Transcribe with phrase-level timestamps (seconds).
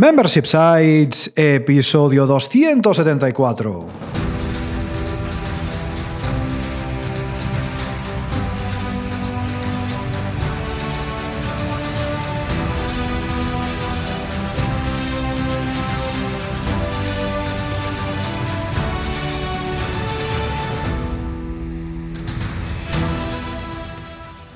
[0.00, 3.86] Membership Sites, episodio 274.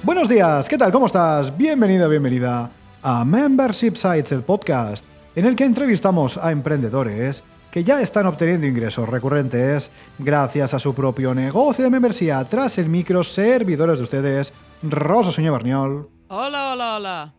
[0.03, 0.91] Buenos días, ¿qué tal?
[0.91, 1.55] ¿Cómo estás?
[1.55, 2.71] Bienvenido, bienvenida
[3.03, 5.05] a Membership Sites, el podcast
[5.37, 10.95] en el que entrevistamos a emprendedores que ya están obteniendo ingresos recurrentes gracias a su
[10.95, 12.45] propio negocio de membresía.
[12.45, 14.53] Tras el micro, servidores de ustedes,
[14.83, 16.09] Rosa Suñé Barniol.
[16.29, 17.35] Hola, hola, hola.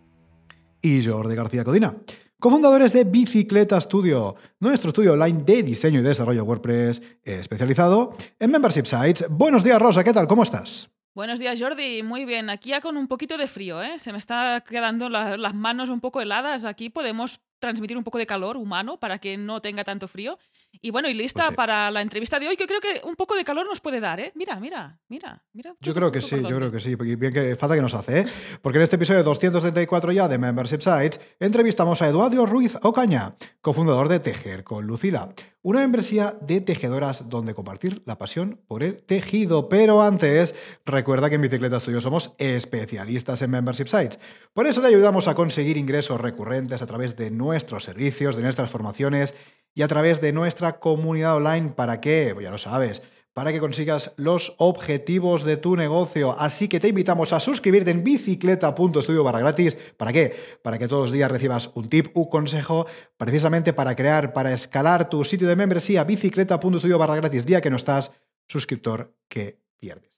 [0.81, 1.95] Y Jordi García Codina.
[2.37, 8.85] Cofundadores de Bicicleta Studio, nuestro estudio online de diseño y desarrollo WordPress especializado en Membership
[8.85, 9.25] Sites.
[9.29, 10.27] Buenos días, Rosa, ¿qué tal?
[10.27, 10.89] ¿Cómo estás?
[11.15, 12.03] Buenos días, Jordi.
[12.03, 12.49] Muy bien.
[12.49, 13.99] Aquí ya con un poquito de frío, ¿eh?
[13.99, 16.65] Se me está quedando las manos un poco heladas.
[16.65, 20.37] Aquí podemos transmitir un poco de calor humano para que no tenga tanto frío.
[20.81, 23.35] Y bueno, y lista Pues para la entrevista de hoy, que creo que un poco
[23.35, 24.31] de calor nos puede dar, ¿eh?
[24.35, 25.75] Mira, mira, mira, mira.
[25.79, 26.95] Yo creo que sí, yo creo que sí.
[26.95, 28.25] porque Bien que falta que nos hace, ¿eh?
[28.61, 34.09] Porque en este episodio 234 ya de Membership Sites entrevistamos a Eduardo Ruiz Ocaña, cofundador
[34.09, 35.33] de Tejer con Lucila,
[35.65, 39.67] una membresía de tejedoras donde compartir la pasión por el tejido.
[39.67, 40.53] Pero antes,
[40.85, 44.19] recuerda que en Bicicleta Studio somos especialistas en Membership Sites.
[44.53, 48.69] Por eso te ayudamos a conseguir ingresos recurrentes a través de nuestros servicios, de nuestras
[48.69, 49.33] formaciones
[49.75, 51.73] y a través de nuestra comunidad online.
[51.75, 52.31] ¿Para qué?
[52.33, 53.03] Pues ya lo sabes
[53.35, 56.39] para que consigas los objetivos de tu negocio.
[56.39, 59.75] Así que te invitamos a suscribirte en bicicleta.studio barra gratis.
[59.97, 60.33] ¿Para qué?
[60.61, 65.09] Para que todos los días recibas un tip, un consejo, precisamente para crear, para escalar
[65.09, 68.13] tu sitio de membresía, bicicleta.studio barra gratis, día que no estás
[68.47, 70.15] suscriptor que pierdes.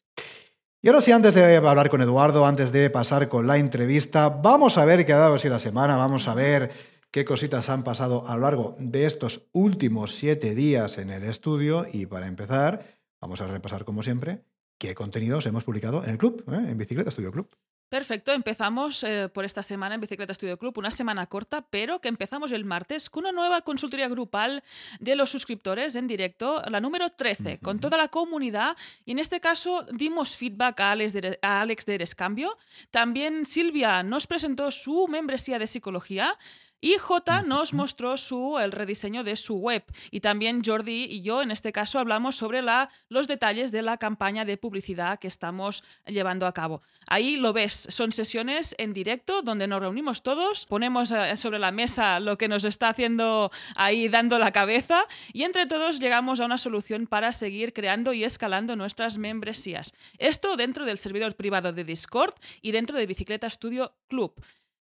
[0.84, 4.78] Y ahora sí, antes de hablar con Eduardo, antes de pasar con la entrevista, vamos
[4.78, 8.28] a ver qué ha dado así la semana, vamos a ver qué cositas han pasado
[8.28, 11.86] a lo largo de estos últimos siete días en el estudio.
[11.92, 12.86] Y para empezar,
[13.22, 14.44] vamos a repasar, como siempre,
[14.78, 16.70] qué contenidos hemos publicado en el club, ¿eh?
[16.70, 17.50] en Bicicleta Studio Club.
[17.90, 22.10] Perfecto, empezamos eh, por esta semana en Bicicleta Studio Club, una semana corta, pero que
[22.10, 24.62] empezamos el martes con una nueva consultoría grupal
[25.00, 28.76] de los suscriptores en directo, la número 13, con toda la comunidad.
[29.06, 32.58] Y en este caso dimos feedback a Alex de, a Alex de Erescambio.
[32.92, 36.38] También Silvia nos presentó su membresía de psicología.
[36.80, 39.84] Y J nos mostró su, el rediseño de su web.
[40.12, 43.98] Y también Jordi y yo, en este caso, hablamos sobre la, los detalles de la
[43.98, 46.82] campaña de publicidad que estamos llevando a cabo.
[47.08, 51.72] Ahí lo ves, son sesiones en directo donde nos reunimos todos, ponemos eh, sobre la
[51.72, 56.46] mesa lo que nos está haciendo ahí dando la cabeza y entre todos llegamos a
[56.46, 59.94] una solución para seguir creando y escalando nuestras membresías.
[60.18, 64.34] Esto dentro del servidor privado de Discord y dentro de Bicicleta Studio Club.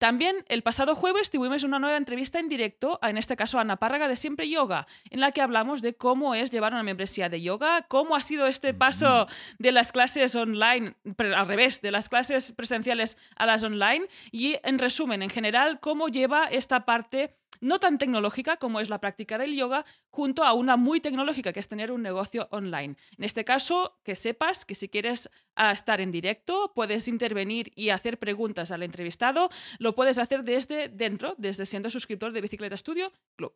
[0.05, 3.77] También el pasado jueves tuvimos una nueva entrevista en directo, en este caso a Ana
[3.77, 7.41] Párraga de Siempre Yoga, en la que hablamos de cómo es llevar una membresía de
[7.41, 9.25] yoga, cómo ha sido este paso
[9.57, 10.95] de las clases online,
[11.35, 14.05] al revés, de las clases presenciales a las online.
[14.31, 18.99] Y en resumen, en general, cómo lleva esta parte no tan tecnológica como es la
[18.99, 22.95] práctica del yoga, junto a una muy tecnológica, que es tener un negocio online.
[23.17, 27.89] En este caso, que sepas que si quieres ah, estar en directo, puedes intervenir y
[27.89, 29.49] hacer preguntas al entrevistado,
[29.79, 33.53] lo puedes hacer desde dentro, desde siendo suscriptor de Bicicleta Studio Club.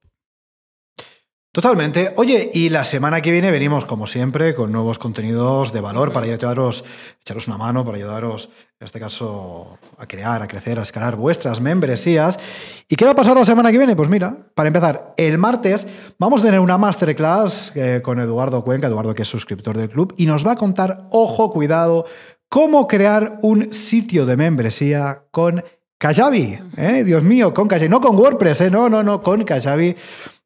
[1.60, 2.14] Totalmente.
[2.16, 6.26] Oye, y la semana que viene venimos, como siempre, con nuevos contenidos de valor para
[6.26, 6.86] ayudaros,
[7.20, 8.48] echaros una mano, para ayudaros,
[8.80, 12.40] en este caso, a crear, a crecer, a escalar vuestras membresías.
[12.88, 13.94] ¿Y qué va a pasar la semana que viene?
[13.94, 15.86] Pues mira, para empezar, el martes
[16.18, 20.14] vamos a tener una masterclass eh, con Eduardo Cuenca, Eduardo que es suscriptor del club,
[20.16, 22.06] y nos va a contar, ojo, cuidado,
[22.48, 25.62] cómo crear un sitio de membresía con
[25.98, 26.58] Kajabi.
[26.78, 27.04] ¿eh?
[27.04, 27.90] Dios mío, con Kajabi.
[27.90, 28.70] No con WordPress, ¿eh?
[28.70, 29.98] no, no, no, con Kajabi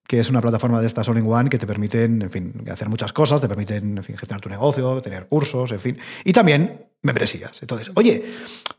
[0.07, 3.41] que es una plataforma de estas all-in-one que te permiten, en fin, hacer muchas cosas,
[3.41, 7.61] te permiten, en fin, gestionar tu negocio, tener cursos, en fin, y también membresías.
[7.61, 8.23] Entonces, oye,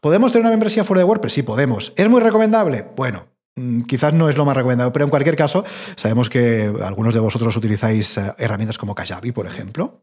[0.00, 1.32] ¿podemos tener una membresía fuera de WordPress?
[1.32, 1.92] Sí, podemos.
[1.96, 2.86] ¿Es muy recomendable?
[2.96, 3.26] Bueno,
[3.56, 5.64] mm, quizás no es lo más recomendable, pero en cualquier caso,
[5.96, 10.02] sabemos que algunos de vosotros utilizáis eh, herramientas como Kajabi, por ejemplo,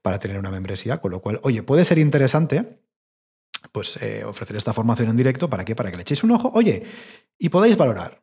[0.00, 2.78] para tener una membresía, con lo cual, oye, puede ser interesante
[3.70, 5.76] pues eh, ofrecer esta formación en directo, ¿para qué?
[5.76, 6.82] Para que le echéis un ojo, oye,
[7.38, 8.20] y podáis valorar.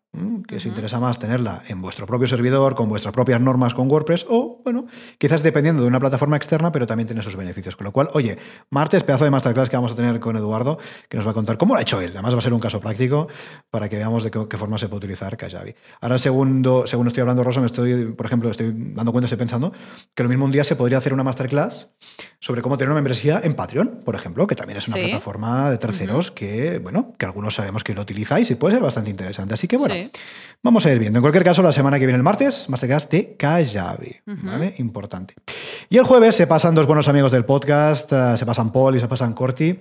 [0.47, 4.25] Que os interesa más tenerla en vuestro propio servidor, con vuestras propias normas con WordPress,
[4.27, 4.87] o, bueno,
[5.19, 7.75] quizás dependiendo de una plataforma externa, pero también tiene sus beneficios.
[7.75, 8.37] Con lo cual, oye,
[8.71, 11.57] martes, pedazo de masterclass que vamos a tener con Eduardo, que nos va a contar
[11.59, 12.11] cómo lo ha hecho él.
[12.13, 13.27] Además, va a ser un caso práctico
[13.69, 15.75] para que veamos de qué, qué forma se puede utilizar Kajabi.
[16.01, 19.71] Ahora, segundo, según estoy hablando, Rosa, me estoy, por ejemplo, estoy dando cuenta, estoy pensando
[20.15, 21.89] que lo mismo un día se podría hacer una masterclass
[22.39, 25.03] sobre cómo tener una membresía en Patreon, por ejemplo, que también es una Sí.
[25.03, 29.11] plataforma de terceros que, bueno, que algunos sabemos que lo utilizáis y puede ser bastante
[29.11, 29.53] interesante.
[29.53, 29.98] Así que, bueno, Sí.
[30.61, 31.19] Vamos a ir viendo.
[31.19, 34.17] En cualquier caso, la semana que viene, el martes, Masterclass de Kajabi.
[34.27, 34.47] Ujú.
[34.47, 34.75] ¿Vale?
[34.79, 35.35] Importante.
[35.89, 38.99] Y el jueves se pasan dos buenos amigos del podcast, eh, se pasan Paul y
[38.99, 39.79] se pasan Corti,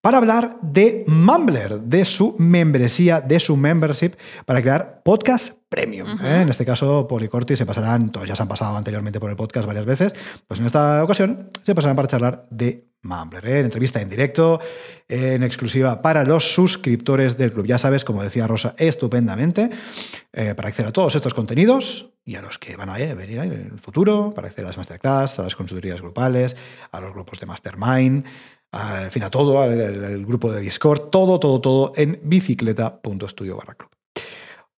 [0.00, 4.12] para hablar de Mumbler, de su membresía, de su membership,
[4.46, 6.18] para crear podcast premium.
[6.22, 6.42] ¿eh?
[6.42, 9.30] En este caso, Paul y Corti se pasarán, todos ya se han pasado anteriormente por
[9.30, 10.12] el podcast varias veces,
[10.46, 13.58] pues en esta ocasión se pasarán para charlar de Mumbler, ¿eh?
[13.60, 14.60] en entrevista en directo,
[15.08, 17.66] en exclusiva para los suscriptores del club.
[17.66, 19.70] Ya sabes, como decía Rosa, estupendamente,
[20.32, 23.52] eh, para acceder a todos estos contenidos y a los que van a venir en
[23.72, 26.56] el futuro, para acceder a las masterclass, a las consultorías grupales,
[26.92, 28.26] a los grupos de mastermind,
[28.72, 33.74] a- en fin, a todo, al, grupo de Discord, todo, todo, todo en bicicleta.studio barra
[33.74, 33.90] club.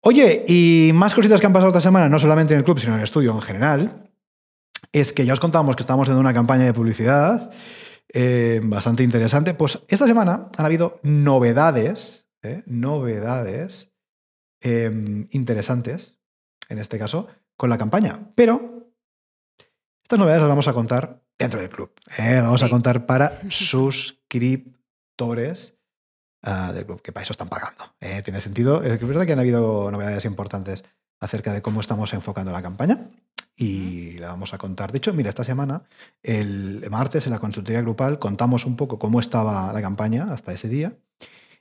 [0.00, 2.92] Oye, y más cositas que han pasado esta semana, no solamente en el club, sino
[2.92, 4.10] en el estudio en general,
[4.92, 7.50] es que ya os contábamos que estábamos en una campaña de publicidad
[8.12, 9.54] eh, bastante interesante.
[9.54, 12.62] Pues esta semana han habido novedades, ¿eh?
[12.66, 13.90] novedades
[14.62, 16.14] eh, interesantes,
[16.68, 17.26] en este caso,
[17.56, 18.30] con la campaña.
[18.34, 18.88] Pero
[20.02, 21.92] estas novedades las vamos a contar dentro del club.
[22.18, 22.40] ¿eh?
[22.42, 25.74] Vamos a contar para suscriptores
[26.42, 27.94] ah, del club, que para eso están pagando.
[28.00, 28.22] ¿eh?
[28.22, 28.82] Tiene sentido.
[28.82, 30.84] Es verdad que han habido novedades importantes
[31.20, 33.10] acerca de cómo estamos enfocando la campaña
[33.56, 34.92] y la vamos a contar.
[34.92, 35.82] De hecho, mira, esta semana,
[36.22, 40.68] el martes en la consultoría grupal, contamos un poco cómo estaba la campaña hasta ese
[40.68, 40.96] día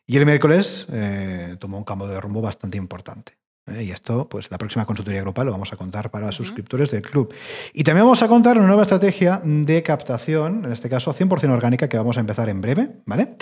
[0.05, 3.37] y el miércoles eh, tomó un cambio de rumbo bastante importante.
[3.67, 3.83] ¿Eh?
[3.83, 7.33] Y esto, pues la próxima consultoría grupal lo vamos a contar para suscriptores del club.
[7.73, 11.87] Y también vamos a contar una nueva estrategia de captación, en este caso 100% orgánica,
[11.89, 13.35] que vamos a empezar en breve, ¿vale?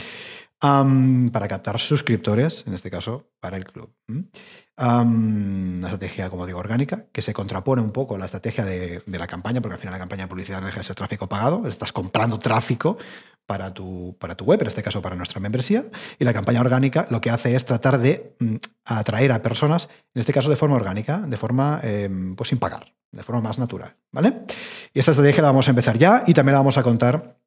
[0.60, 3.94] Para captar suscriptores, en este caso, para el club.
[4.78, 4.88] ¿M?
[4.88, 9.04] Am, una estrategia, como digo, orgánica, que se contrapone un poco a la estrategia de,
[9.08, 11.92] la campaña, porque al final la campaña de publicidad deja de ser tráfico pagado, estás
[11.92, 12.98] comprando tráfico
[13.46, 15.86] para tu, para tu web, en este caso para nuestra membresía,
[16.18, 18.56] y la campaña orgánica lo que hace es tratar de mm,
[18.86, 22.94] atraer a personas, en este caso de forma orgánica, de forma em, pues sin pagar,
[23.12, 24.42] de forma más natural, ¿vale?
[24.94, 27.38] Y esta estrategia la vamos a empezar ya y también la vamos a contar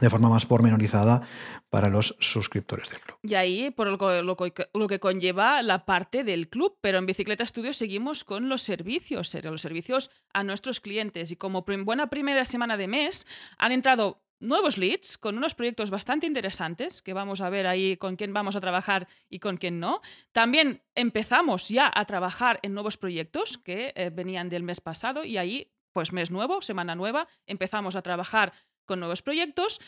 [0.00, 1.22] de forma más pormenorizada
[1.70, 3.18] para los suscriptores del club.
[3.22, 4.36] Y ahí, por lo, lo
[4.74, 9.34] lo que conlleva la parte del club, pero en Bicicleta Studio seguimos con los servicios,
[9.34, 11.30] eh, los servicios a nuestros clientes.
[11.30, 13.26] Y como buena primera semana de mes,
[13.58, 18.16] han entrado nuevos leads con unos proyectos bastante interesantes, que vamos a ver ahí con
[18.16, 20.00] quién vamos a trabajar y con quién no.
[20.32, 25.36] También empezamos ya a trabajar en nuevos proyectos que eh, venían del mes pasado y
[25.36, 28.52] ahí, pues mes nuevo, semana nueva, empezamos a trabajar
[28.88, 29.78] con nuevos proyectos.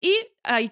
[0.00, 0.12] Y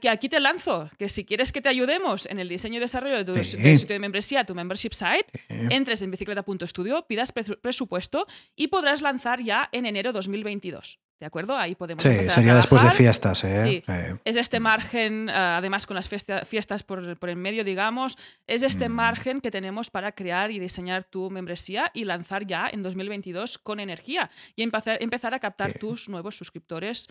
[0.01, 3.17] que aquí te lanzo, que si quieres que te ayudemos en el diseño y desarrollo
[3.17, 3.57] de tu Sí.
[3.57, 8.69] de sitio de membresía, tu membership site, Eh, entres en bicicleta.studio, pidas presu- presupuesto y
[8.69, 11.01] podrás lanzar ya en enero 2022.
[11.19, 11.57] ¿De acuerdo?
[11.57, 13.63] Ahí podemos sí, sería después de fiestas, ¿eh?
[13.63, 13.83] Sí.
[13.89, 18.19] Eh, Es este margen, ah, además con las fiesta- fiestas por, por en medio, digamos,
[18.47, 18.93] es este Mm.
[18.93, 23.81] margen que tenemos para crear y diseñar tu membresía y lanzar ya en 2022 con
[23.81, 25.79] energía y empezar, empezar a captar Sí.
[25.81, 27.09] tus nuevos suscriptores.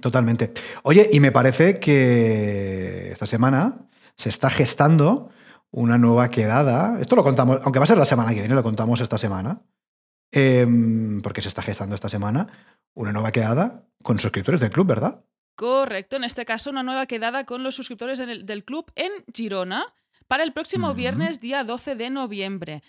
[0.00, 0.52] Totalmente.
[0.82, 3.78] Oye, y me parece que esta semana
[4.16, 5.30] se está gestando
[5.70, 6.98] una nueva quedada.
[7.00, 9.62] Esto lo contamos, aunque va a ser la semana que viene, lo contamos esta semana.
[10.36, 12.48] em, porque se está gestando esta semana
[12.94, 15.22] una nueva quedada con suscriptores del club, ¿verdad?
[15.56, 19.84] Correcto, en este caso una nueva quedada con los suscriptores el- del club en Girona
[20.26, 22.82] para el próximo viernes, día 12 de noviembre.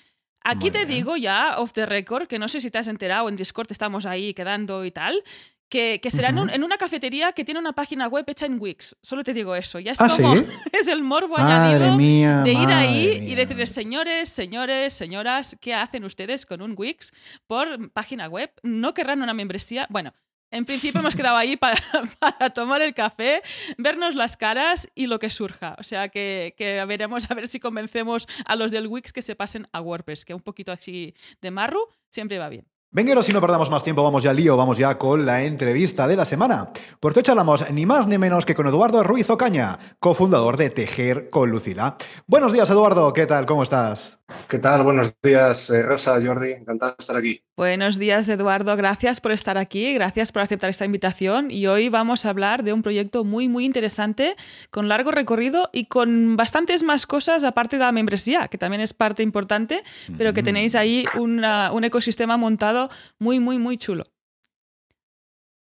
[0.44, 0.90] Aquí Muy te bien.
[0.90, 4.08] digo ya, off the record, que no sé si te has enterado, en Discord estamos
[4.08, 5.24] ahí quedando y tal,
[5.70, 8.60] que, que será en, un- en una cafetería que tiene una página web hecha en
[8.62, 8.96] Wix.
[9.02, 9.80] Solo te digo eso.
[9.80, 10.46] Ya es ¿Ah, como, sí?
[10.72, 12.42] es el morbo Madre añadido mía.
[12.44, 17.14] de ir ahí y decirles, señores, señores, señoras, ¿qué hacen ustedes con un Wix
[17.48, 18.52] por página web?
[18.64, 19.88] ¿No querrán una membresía?
[19.90, 20.14] Bueno,
[20.52, 21.82] en principio hemos quedado ahí para,
[22.20, 23.42] para tomar el café,
[23.78, 25.76] vernos las caras y lo que surja.
[25.80, 29.36] O sea que, que veremos a ver si convencemos a los del Wix que se
[29.36, 31.80] pasen a WordPress, que un poquito así de marru
[32.10, 32.66] siempre va bien.
[32.96, 35.44] Venga, ahora si no perdamos más tiempo, vamos ya al lío, vamos ya con la
[35.44, 36.70] entrevista de la semana.
[37.02, 41.30] Porque hoy charlamos ni más ni menos que con Eduardo Ruiz Ocaña, cofundador de Tejer
[41.30, 41.98] con Lucila.
[42.26, 43.46] Buenos días, Eduardo, ¿qué tal?
[43.46, 44.18] ¿Cómo estás?
[44.48, 44.84] ¿Qué tal?
[44.84, 46.54] Buenos días, eh, Rosa, Jordi.
[46.54, 47.38] Encantado de estar aquí.
[47.58, 48.76] Buenos días, Eduardo.
[48.76, 51.52] Gracias por estar aquí, gracias por aceptar esta invitación.
[51.52, 54.36] Y hoy vamos a hablar de un proyecto muy, muy interesante,
[54.72, 58.94] con largo recorrido y con bastantes más cosas aparte de la membresía, que también es
[58.94, 59.84] parte importante,
[60.18, 64.04] pero que tenéis ahí una- un ecosistema montado muy, muy, muy chulo.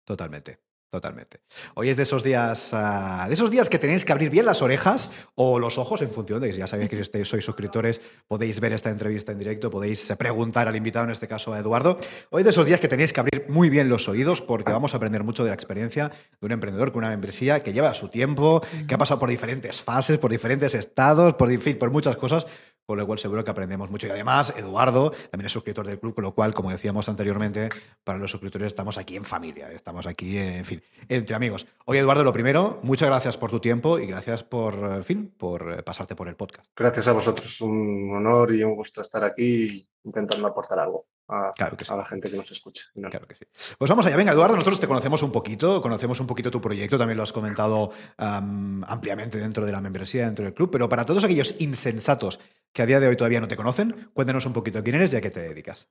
[0.04, 0.58] Totalmente,
[0.90, 1.40] totalmente.
[1.74, 4.60] Hoy es de esos días, ah, de esos días que tenéis que abrir bien las
[4.60, 8.00] orejas o los ojos en función de que ya sabéis que si estáis- sois suscriptores,
[8.26, 11.58] podéis ver esta entrevista en directo, podéis eh, preguntar al invitado, en este caso a
[11.58, 11.98] Eduardo.
[12.30, 14.92] Hoy es de esos días que tenéis que abrir muy bien los oídos porque vamos
[14.94, 18.08] a aprender mucho de la experiencia de un emprendedor con una membresía que lleva su
[18.08, 22.46] tiempo, que ha pasado por diferentes fases, por diferentes estados, por, en por muchas cosas,
[22.86, 24.06] con lo cual seguro que aprendemos mucho.
[24.06, 27.68] Y además, Eduardo también es suscriptor del club, con lo cual, como decíamos anteriormente,
[28.04, 31.66] para los suscriptores estamos aquí en familia, estamos aquí, en fin, entre amigos.
[31.84, 35.72] Oye, Eduardo, lo primero, muchas gracias por tu tiempo y gracias por, en fin, por
[35.72, 36.66] eh, pasarte por el podcast.
[36.76, 42.04] Gracias a vosotros, un honor y un gusto estar aquí intentando aportar algo a, la
[42.04, 42.86] gente que nos escucha.
[42.92, 43.44] Claro que sí.
[43.78, 44.16] Pues vamos allá.
[44.16, 47.32] Venga, Eduardo, nosotros te conocemos un poquito, conocemos un poquito tu proyecto, también lo has
[47.32, 52.40] comentado ampliamente dentro de la membresía, dentro del club, pero para todos aquellos insensatos
[52.72, 55.16] que a día de hoy todavía no te conocen, cuéntanos un poquito quién eres y
[55.16, 55.88] a qué te dedicas.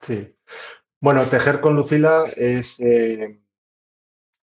[0.00, 0.34] Sí.
[1.00, 3.40] Bueno, Tejer con Lucila es eh,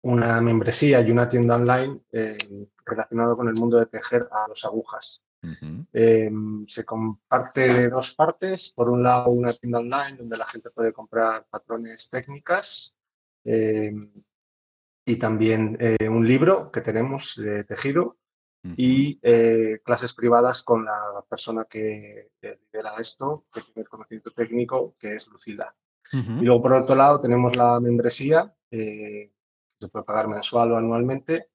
[0.02, 2.38] una membresía y una tienda online eh,
[2.86, 5.24] relacionado con el mundo de tejer a dos agujas.
[5.42, 8.70] Em, se comparte de dos partes.
[8.70, 12.96] Por un lado, una tienda online donde la gente puede comprar patrones técnicas
[13.44, 14.12] em,
[15.04, 18.18] y también eh, un libro que tenemos de tejido
[18.76, 24.96] y eh, clases privadas con la persona que lidera esto, que tiene el conocimiento técnico,
[24.98, 25.74] que es Lucila.
[26.12, 29.32] Y luego, por otro lado, tenemos la membresía, eh,
[29.78, 31.49] que se puede pagar mensual o anualmente,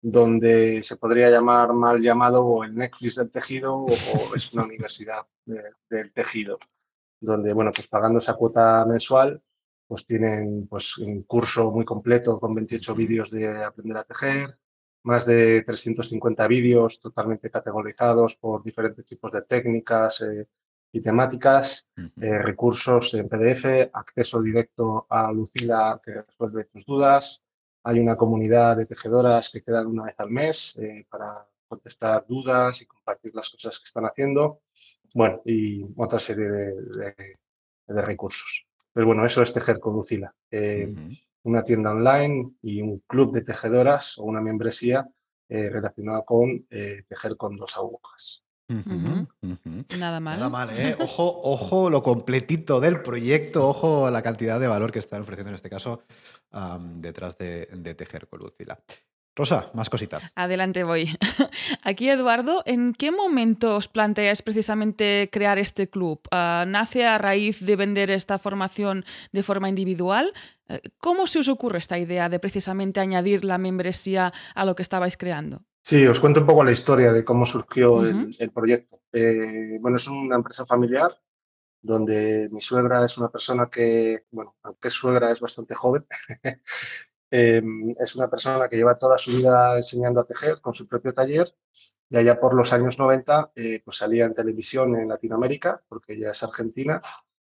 [0.00, 3.88] donde se podría llamar mal llamado o el Netflix del tejido o,
[4.34, 6.58] es una universidad del tejido,
[7.20, 9.42] donde, bueno, pues pagando esa cuota mensual,
[9.86, 14.56] pues tienen pues, un curso muy completo con 28 vídeos de aprender a tejer,
[15.02, 20.46] más de 350 vídeos totalmente categorizados por diferentes tipos de técnicas eh,
[20.92, 27.44] y temáticas, eh, recursos en PDF, acceso directo a Lucila que resuelve tus dudas,
[27.82, 32.82] hay una comunidad de tejedoras que quedan una vez al mes eh, para contestar dudas
[32.82, 34.60] y compartir las cosas que están haciendo.
[35.14, 37.36] Bueno, y otra serie de,
[37.86, 38.66] recursos.
[38.92, 40.34] Pero bueno, eso es Tejer con Lucila.
[40.50, 40.92] Eh,
[41.42, 45.08] una tienda online y un club de tejedoras o una membresía
[45.48, 48.44] eh, relacionada con tejer con dos agujas.
[49.98, 50.38] Nada mal.
[50.38, 50.96] Nada mal, ¿eh?
[51.00, 55.56] Ojo, ojo lo completito del proyecto, ojo la cantidad de valor que están ofreciendo en
[55.56, 56.02] este caso
[56.96, 58.78] detrás de, Tejer con Lucila.
[59.36, 60.22] Rosa, más cositas.
[60.34, 61.16] Adelante voy.
[61.84, 66.20] Aquí, Eduardo, ¿en qué momento os planteáis precisamente crear este club?
[66.30, 70.32] Ah, ¿Nace a raíz de vender esta formación de forma individual?
[70.68, 74.82] Eh, ¿Cómo se os ocurre esta idea de precisamente añadir la membresía a lo que
[74.82, 75.62] estabais creando?
[75.82, 79.00] Sí, os cuento un poco la historia de cómo surgió el, proyecto.
[79.12, 81.10] Eh, bueno, es una empresa familiar
[81.82, 86.06] donde mi suegra es una persona que, bueno, aunque suegra es bastante joven,
[87.30, 91.14] em, es una persona que lleva toda su vida enseñando a tejer con su propio
[91.14, 91.54] taller
[92.10, 96.32] y allá por los años 90 eh, pues salía en televisión en Latinoamérica, porque ella
[96.32, 97.00] es argentina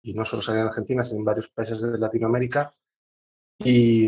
[0.04, 2.72] y no solo salía en Argentina, sino en varios países de Latinoamérica.
[3.60, 4.08] Y,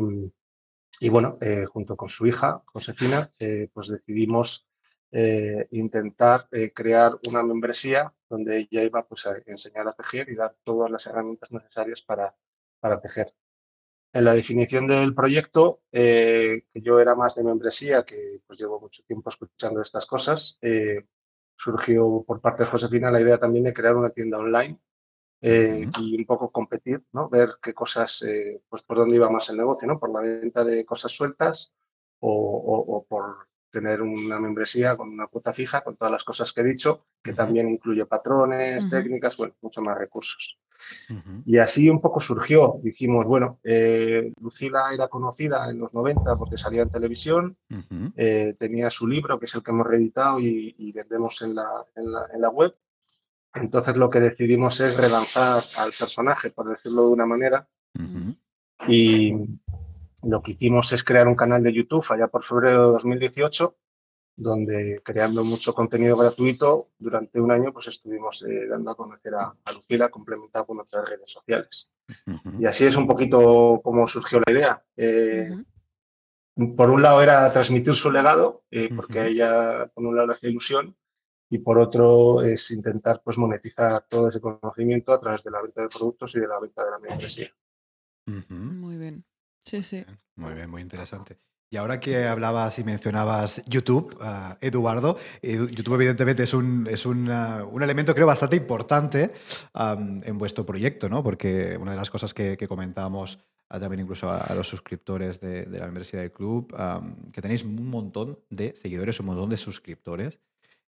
[0.99, 4.67] y bueno, eh, junto con su hija, Josefina, eh, pues decidimos
[5.11, 10.55] eh, intentar crear una membresía donde ella iba pues, a enseñar a tejer y dar
[10.63, 12.35] todas las herramientas necesarias para,
[12.79, 13.33] para tejer.
[14.11, 19.03] En la definición del proyecto, que yo era más de membresía, que pues llevo mucho
[19.03, 20.59] tiempo escuchando estas cosas,
[21.57, 24.79] surgió por parte de Josefina la idea también de crear una tienda online
[25.45, 27.27] eh, y un poco competir, ¿no?
[27.27, 29.99] Ver qué cosas, eh, pues por dónde iba más el negocio, ¿no?
[29.99, 31.73] Por la venta de cosas sueltas
[32.19, 36.63] o, por tener una membresía con una cuota fija, con todas las cosas que he
[36.63, 40.57] dicho, que también incluye patrones, técnicas, bueno, mucho más recursos.
[41.45, 42.79] Y así un poco surgió.
[42.81, 47.57] Dijimos, bueno, eh, Lucila era conocida en los 90 porque salía en televisión,
[48.57, 52.49] tenía su libro, que es el que hemos reeditado y, vendemos en la, en la
[52.49, 52.73] web.
[53.53, 57.67] Entonces lo que decidimos es relanzar al personaje, por decirlo de una manera,
[58.87, 59.33] y
[60.23, 63.75] lo que hicimos es crear un canal de YouTube allá por febrero de 2018,
[64.35, 69.53] donde creando mucho contenido gratuito, durante un año pues estuvimos eh, dando a conocer a,
[69.63, 71.89] a Lucila, complementado con otras redes sociales.
[72.59, 74.81] Y así es un poquito como surgió la idea.
[74.97, 75.51] Eh,
[76.75, 80.33] por un lado era transmitir su legado, eh, porque a ella por un lado le
[80.33, 80.95] hacía ilusión,
[81.53, 85.83] y por otro es intentar pues, monetizar todo ese conocimiento a través de la venta
[85.83, 87.49] de productos y de la venta de la membresía.
[88.25, 89.23] Muy bien.
[89.63, 90.03] Sí, sí.
[90.35, 91.37] Muy bien, muy interesante.
[91.69, 97.29] Y ahora que hablabas y mencionabas YouTube, ah, Eduardo, YouTube evidentemente es, un, es un
[97.29, 99.31] elemento creo bastante importante
[99.75, 101.23] en vuestro proyecto, ¿no?
[101.23, 103.37] Porque una de las cosas que, que comentábamos
[103.69, 106.75] ah, también incluso a, los suscriptores de, la membresía del club,
[107.31, 110.39] que tenéis un montón de seguidores, un montón de suscriptores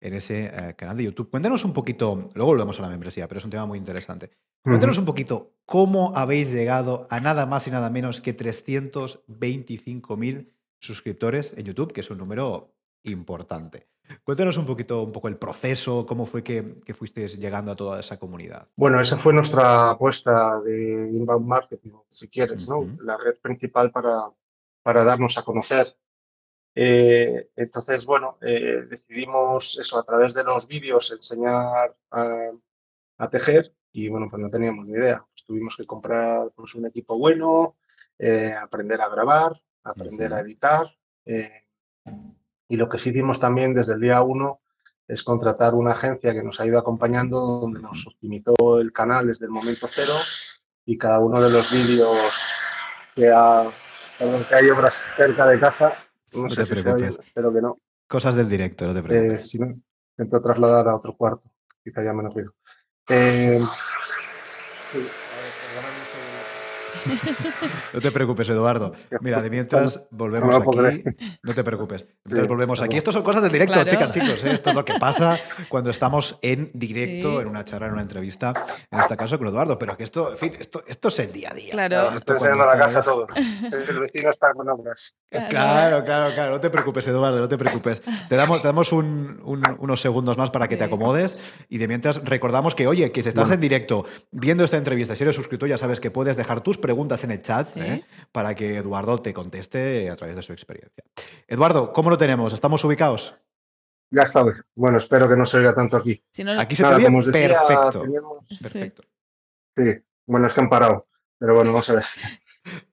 [0.03, 1.29] en ese eh, canal de YouTube.
[1.29, 4.31] Cuéntanos un poquito, luego volvemos a la membresía, pero es un tema muy interesante.
[4.62, 11.53] Cuéntanos un poquito cómo habéis llegado a nada más y nada menos que 325.000 suscriptores
[11.57, 13.88] en YouTube, que es un número importante.
[14.24, 18.01] Cuéntanos un poquito un poco el proceso, cómo fue que, que fuisteis llegando a toda
[18.01, 18.67] esa comunidad.
[18.75, 22.86] Bueno, esa fue nuestra apuesta de inbound marketing, si quieres, ¿no?
[23.01, 24.29] La red principal para,
[24.81, 25.95] para darnos a conocer.
[26.75, 32.51] Eh, entonces, bueno, eh, decidimos eso a través de los vídeos enseñar a,
[33.18, 35.25] a tejer y bueno, pues no teníamos ni idea.
[35.30, 37.77] Pues tuvimos que comprar pues, un equipo bueno,
[38.18, 39.53] eh, aprender a grabar,
[39.84, 40.88] aprender a editar.
[42.68, 44.62] y lo que sí hicimos también desde el día uno
[45.08, 49.46] es contratar una agencia que nos ha ido acompañando, donde nos optimizó el canal desde
[49.46, 50.13] el momento cero
[50.86, 52.50] y cada uno de los vídeos
[53.15, 53.70] que, ha,
[54.18, 55.94] que hay obras cerca de casa,
[56.35, 57.19] no, No sé te si se preocupes.
[57.25, 59.49] espero que no, Cosas del directo, no te eh, preocupes.
[59.49, 59.67] si no,
[60.17, 61.49] intento trasladar a otro cuarto,
[61.83, 62.53] quizá ya menos ruido.
[63.09, 63.59] Eh,
[64.91, 66.92] sí, a ver, perdóname un segundo.
[67.93, 68.93] No te preocupes, Eduardo.
[69.22, 71.03] Mira, de mientras volvemos aquí.
[71.43, 72.05] No te preocupes.
[72.24, 72.89] Sí, volvemos aquí.
[72.89, 72.98] perdón.
[72.98, 73.89] Esto son cosas del directo, Claro.
[73.89, 74.43] chicas, chicos.
[74.43, 74.51] ¿eh?
[74.53, 77.41] Esto es lo que pasa cuando estamos en directo, Sí.
[77.41, 78.53] en una charla, en una entrevista,
[78.91, 79.77] en este caso con Eduardo.
[79.77, 81.72] Pero que esto, en fin, esto, esto es el día a día.
[81.72, 82.10] Claro.
[82.15, 83.29] Estoy enseñando la casa a todos.
[83.38, 85.15] El vecino está con obras.
[85.50, 86.51] Claro, claro, claro.
[86.51, 88.01] No te preocupes, Eduardo, no te preocupes.
[88.29, 91.88] Te damos, te damos un- un- unos segundos más para que te acomodes y de
[91.88, 93.55] mientras recordamos que, oye, que si estás Bueno.
[93.55, 96.92] en directo viendo esta entrevista, si eres suscrito, ya sabes que puedes dejar tus preguntas
[96.97, 97.79] en el chat Sí.
[97.81, 98.01] ¿eh?
[98.31, 101.03] para que Eduardo te conteste a través de su experiencia.
[101.47, 102.53] Eduardo, ¿cómo lo tenemos?
[102.53, 103.35] ¿Estamos ubicados?
[104.12, 104.43] Ya está.
[104.75, 106.23] Bueno, espero que no se oiga tanto aquí.
[106.31, 108.01] Si no, Aquí se Nada, te oye perfecto.
[108.01, 109.03] teníamos- Perfecto.
[109.75, 109.83] Sí,
[110.27, 111.07] bueno, es que han parado,
[111.39, 112.03] pero bueno, vamos a ver.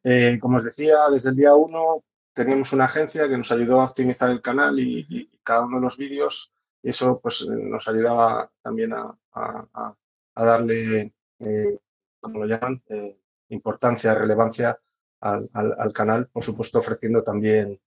[0.02, 2.02] Eh, como os decía, desde el día uno
[2.35, 5.97] teníamos una agencia que nos ayudó a optimizar el canal y, cada uno de los
[5.97, 6.50] vídeos,
[6.83, 9.95] y eso pues eh, nos ayudaba también a, a- a-
[10.35, 11.78] a darle, eh,
[12.21, 13.16] como lo llaman, eh,
[13.50, 14.78] importancia, relevancia
[15.21, 17.80] al, al- al canal, por supuesto ofreciendo también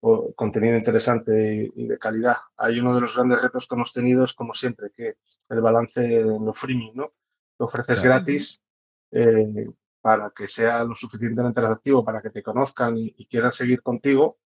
[0.00, 1.32] o, contenido interesante
[1.74, 2.36] y, y de calidad.
[2.56, 5.16] Hay uno de los grandes retos que hemos tenido es, como siempre, que
[5.48, 7.08] el balance en lo freemium, ¿no?
[7.56, 8.16] Que ofreces Claro.
[8.24, 8.62] gratis
[9.10, 9.68] eh,
[10.00, 14.38] para que sea lo suficientemente atractivo para que te conozcan y, y quieran seguir contigo,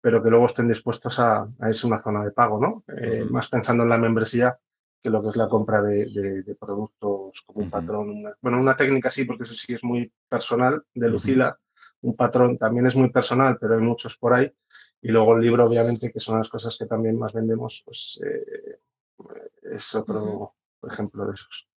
[0.00, 2.84] pero que luego estén dispuestos a, a irse a una zona de pago, ¿no?
[3.00, 3.24] Eh.
[3.30, 4.58] Más pensando en la membresía
[5.04, 8.08] que lo que es la compra de, de- de productos como un patrón.
[8.08, 11.08] una- bueno, una técnica sí, porque eso sí es muy personal, de.
[11.10, 11.60] Lucila.
[12.00, 14.50] Un patrón también es muy personal, pero hay muchos por ahí.
[15.02, 18.78] Y luego el libro, obviamente, que son las cosas que también más vendemos, pues eh,
[19.62, 21.68] es otro ejemplo de esos.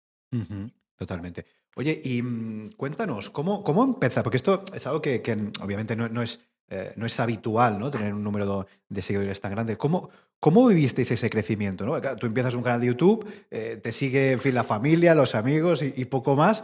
[0.98, 1.46] Totalmente.
[1.76, 4.24] Oye, y mm, cuéntanos, ¿cómo, cómo empieza?
[4.24, 7.90] Porque esto es algo que, que, obviamente no, no es, eh, no es habitual, ¿no?
[7.90, 9.78] Tener un número de seguidores tan grande.
[9.78, 11.86] ¿Cómo, cómo vivisteis ese crecimiento?
[11.86, 12.02] ¿no?
[12.18, 15.94] Tú empiezas un canal de YouTube, eh, te sigue en la familia, los amigos y,
[15.96, 16.64] y poco más.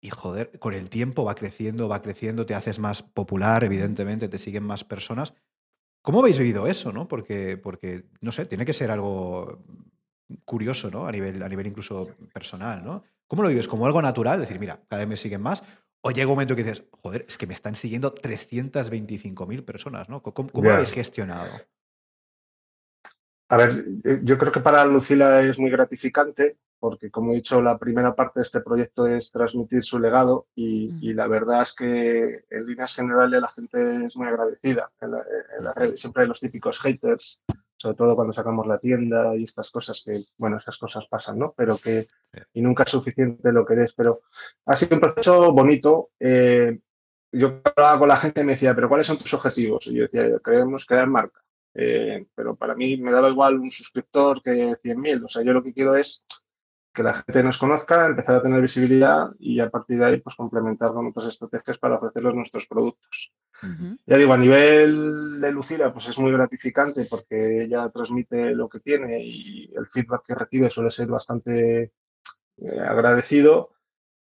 [0.00, 4.38] Y joder, con el tiempo va creciendo, va creciendo, te haces más popular, evidentemente, te
[4.38, 5.34] siguen más personas.
[6.02, 7.08] ¿Cómo habéis vivido eso, no?
[7.08, 9.62] Porque, porque, no sé, tiene que ser algo
[10.44, 11.06] curioso, ¿no?
[11.06, 13.02] A nivel, a nivel incluso personal, ¿no?
[13.26, 13.68] ¿Cómo lo vives?
[13.68, 14.40] ¿Como algo natural?
[14.40, 15.62] Decir, mira, cada vez me siguen más.
[16.00, 20.22] O llega un momento que dices, joder, es que me están siguiendo 325.000 personas, ¿no?
[20.22, 21.50] ¿Cómo, cómo lo habéis gestionado?
[23.48, 27.60] A ver, eh, yo creo que para Lucila es muy gratificante porque, como he dicho,
[27.60, 31.74] la primera parte de este proyecto es transmitir su legado y, y la verdad es
[31.74, 34.90] que en líneas generales la gente es muy agradecida.
[35.00, 35.24] En la,
[35.58, 37.42] en la red siempre hay los típicos haters,
[37.78, 41.54] sobre todo cuando sacamos la tienda y estas cosas que, bueno, esas cosas pasan, ¿no?
[41.56, 42.08] Pero que,
[42.52, 44.22] y nunca es suficiente lo que des, pero
[44.66, 46.10] ha sido un proceso bonito.
[46.18, 46.80] Eh,
[47.30, 49.86] yo hablaba con la gente y me decía, pero ¿cuáles son tus objetivos?
[49.86, 51.40] Y yo decía, queremos crear marca.
[51.74, 55.26] Eh, pero para mí me daba igual un suscriptor que 100.000.
[55.26, 56.26] O sea, yo lo que quiero es
[56.98, 60.34] que la gente nos conozca, empezar a tener visibilidad y a partir de ahí pues
[60.34, 63.32] complementar con otras estrategias para ofrecerles nuestros productos.
[63.62, 63.98] Uh -huh.
[64.04, 68.80] Ya digo, a nivel de Lucila pues es muy gratificante porque ella transmite lo que
[68.80, 71.92] tiene y el feedback que recibe suele ser bastante
[72.56, 73.70] eh, agradecido.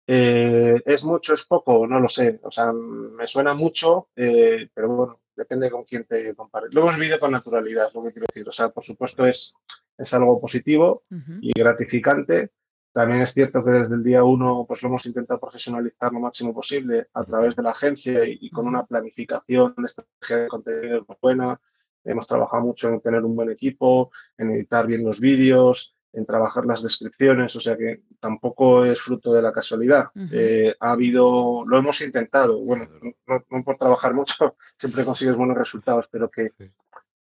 [0.09, 1.87] Eh, ¿Es mucho, es poco?
[1.87, 2.41] No lo sé.
[2.43, 6.67] O sea, me suena mucho, eh, pero bueno, depende con quién te compare.
[6.73, 8.49] Lo hemos vivido con naturalidad, lo que quiero decir.
[8.49, 9.55] O sea, por supuesto es,
[9.99, 11.39] es algo positivo Uh -huh.
[11.43, 12.51] y gratificante.
[12.97, 16.55] También es cierto que desde el día uno pues lo hemos intentado profesionalizar lo máximo
[16.55, 21.05] posible a través de la agencia y, y con una planificación de estrategia de contenido
[21.07, 21.61] muy buena.
[22.05, 26.65] Hemos trabajado mucho en tener un buen equipo, en editar bien los vídeos, en trabajar
[26.65, 30.07] las descripciones, o sea que tampoco es fruto de la casualidad.
[30.15, 30.29] Ujú.
[30.33, 32.87] Eh, ha habido, lo hemos intentado, bueno,
[33.27, 36.53] no, no por trabajar mucho, siempre consigues buenos resultados, pero que.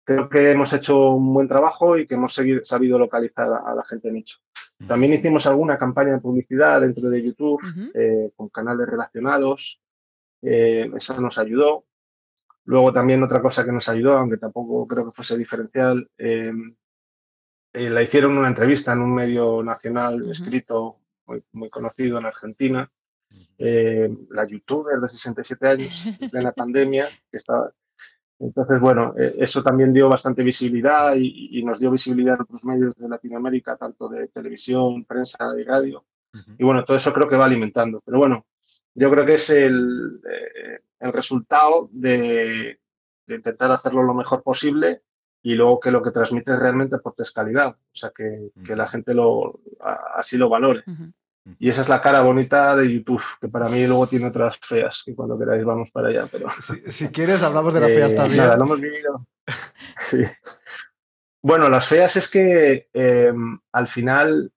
[0.03, 3.75] Creo que hemos hecho un buen trabajo y que hemos seguido- sabido localizar a, a
[3.75, 4.37] la gente nicho.
[4.87, 7.59] También hicimos alguna campaña de publicidad dentro de YouTube,
[7.93, 9.79] eh, con canales relacionados,
[10.41, 11.85] eh, eso nos ayudó.
[12.65, 16.51] Luego también otra cosa que nos ayudó, aunque tampoco creo que fuese diferencial, eh,
[17.73, 22.91] eh, la hicieron una entrevista en un medio nacional escrito muy, muy, conocido en Argentina.
[24.29, 27.71] La youtuber de 67 años, en plena pandemia, que estaba.
[28.41, 32.95] Entonces, bueno, eh, eso también dio bastante visibilidad y, nos dio visibilidad en otros medios
[32.95, 36.03] de Latinoamérica, tanto de televisión, prensa y radio.
[36.57, 38.01] Y bueno, todo eso creo que va alimentando.
[38.03, 38.45] Pero bueno,
[38.95, 40.21] yo creo que es el,
[40.99, 42.79] el resultado de,
[43.27, 45.03] de intentar hacerlo lo mejor posible
[45.43, 49.13] y luego que lo que transmite realmente aportes calidad, o sea, que, que la gente
[49.13, 49.59] lo,
[50.15, 50.83] así lo valore.
[51.57, 55.01] Y esa es la cara bonita de YouTube, que para mí luego tiene otras feas,
[55.03, 56.27] que cuando queráis vamos para allá.
[56.31, 56.47] Pero...
[56.87, 58.43] Si, quieres, hablamos de las feas eh, también.
[58.43, 59.25] Nada, lo hemos vivido.
[59.99, 60.23] Sí.
[61.41, 64.51] Bueno, las feas es que em, al final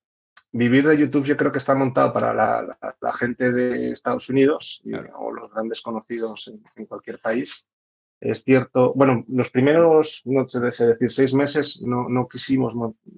[0.53, 4.83] vivir de YouTube yo creo que está montado para la, la, gente de Estados Unidos
[5.17, 7.67] o los grandes conocidos en, en cualquier país
[8.25, 12.75] es cierto, bueno, los primeros, no sé decir, seis meses, no, no quisimos,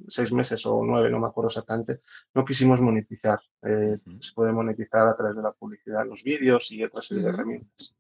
[0.09, 2.01] seis meses o nueve, no me acuerdo exactamente,
[2.35, 3.39] no quisimos monetizar.
[3.63, 7.29] Eh, se puede monetizar a través de la publicidad los vídeos y otras serie de
[7.29, 7.95] herramientas.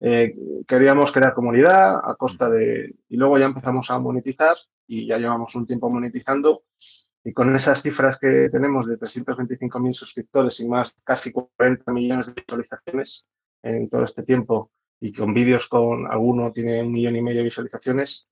[0.00, 0.34] Eh,
[0.66, 2.94] queríamos crear comunidad a costa de...
[3.10, 6.64] Y luego ya empezamos a monetizar y ya llevamos un tiempo monetizando
[7.22, 12.40] y con esas cifras que tenemos de 325.000 suscriptores y más casi 40 millones de
[12.40, 13.28] visualizaciones
[13.62, 14.70] en todo este tiempo,
[15.00, 18.28] y con vídeos con alguno tiene un millón y medio de visualizaciones,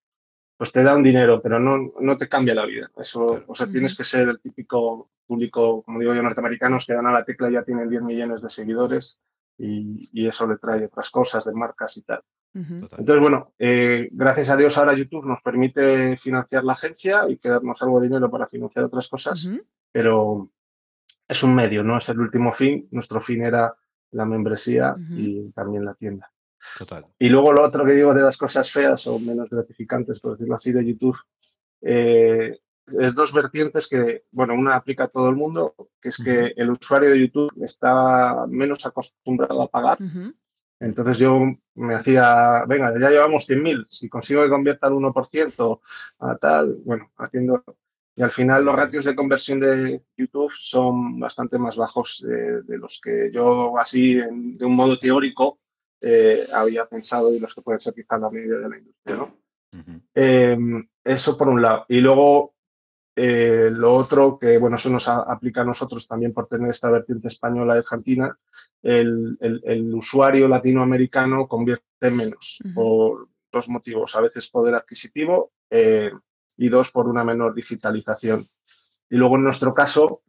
[0.56, 2.90] pues te da un dinero, pero no, no te cambia la vida.
[2.96, 7.06] Eso, o sea, tienes que ser el típico público, como digo yo, norteamericanos que dan
[7.06, 9.20] a la tecla y ya tienen 10 millones de seguidores
[9.56, 12.22] y, y, eso le trae otras cosas de marcas y tal.
[12.54, 17.80] Entonces, bueno, eh, gracias a Dios ahora YouTube nos permite financiar la agencia y quedarnos
[17.82, 19.48] algo de dinero para financiar otras cosas,
[19.92, 20.50] pero
[21.28, 22.88] es un medio, no es el último fin.
[22.90, 23.76] Nuestro fin era
[24.10, 26.32] la membresía y también la tienda.
[27.18, 30.54] Y luego lo otro que digo de las cosas feas o menos gratificantes, por decirlo
[30.54, 31.18] así, de YouTube,
[31.82, 36.52] eh, es dos vertientes que, bueno, una aplica a todo el mundo, que es que
[36.56, 39.98] el usuario de YouTube está menos acostumbrado a pagar.
[40.80, 41.38] Entonces yo
[41.74, 45.80] me hacía, venga, ya llevamos 100.000, si consigo que convierta al 1%
[46.20, 47.64] a tal, bueno, haciendo...
[48.16, 53.00] Y al final los ratios de conversión de YouTube son bastante más bajos de los
[53.00, 55.60] que yo así, de un modo teórico,
[56.00, 59.16] eh, había pensado y los que pueden ser quizás la media de la industria.
[59.16, 59.38] ¿no?
[60.14, 61.84] Em, eso por un lado.
[61.88, 62.54] Y luego
[63.20, 67.26] eh, lo otro, que bueno, eso nos aplica a nosotros también por tener esta vertiente
[67.26, 68.38] española y argentina,
[68.80, 74.14] el, el, usuario latinoamericano convierte menos por dos motivos.
[74.14, 76.12] A veces poder adquisitivo eh,
[76.56, 78.46] y dos por una menor digitalización.
[79.10, 80.22] Y luego en nuestro caso,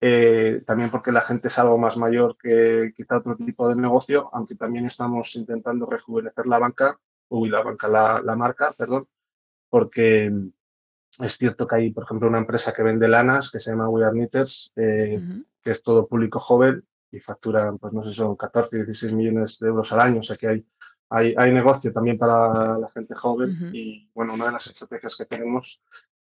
[0.00, 4.30] eh, también porque la gente es algo más mayor que quizá otro tipo de negocio,
[4.32, 9.06] aunque también estamos intentando rejuvenecer la banca, uy, la banca, la, marca, perdón,
[9.68, 10.32] porque
[11.18, 14.02] es cierto que hay, por ejemplo, una empresa que vende lanas que se llama We
[14.02, 15.20] Are Knitters, eh,
[15.62, 19.68] que es todo público joven y facturan, pues no sé, son 14, 16 millones de
[19.68, 20.66] euros al año, o sea que hay,
[21.10, 25.26] hay, hay negocio también para la gente joven y bueno, una de las estrategias que
[25.26, 25.82] tenemos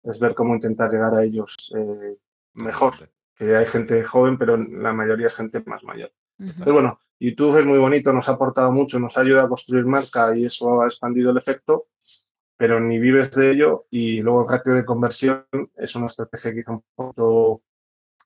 [0.09, 2.17] es ver cómo intentar llegar a ellos eh,
[2.55, 3.11] mejor.
[3.35, 6.11] Que hay gente joven, pero la mayoría es gente más mayor.
[6.37, 9.85] Pero bueno, YouTube es muy bonito, nos ha aportado mucho, nos ha ayudado a construir
[9.85, 11.89] marca y eso ha expandido el efecto,
[12.57, 16.73] pero ni vives de ello y luego el ratio de conversión es una estrategia quizá
[16.73, 17.63] un poco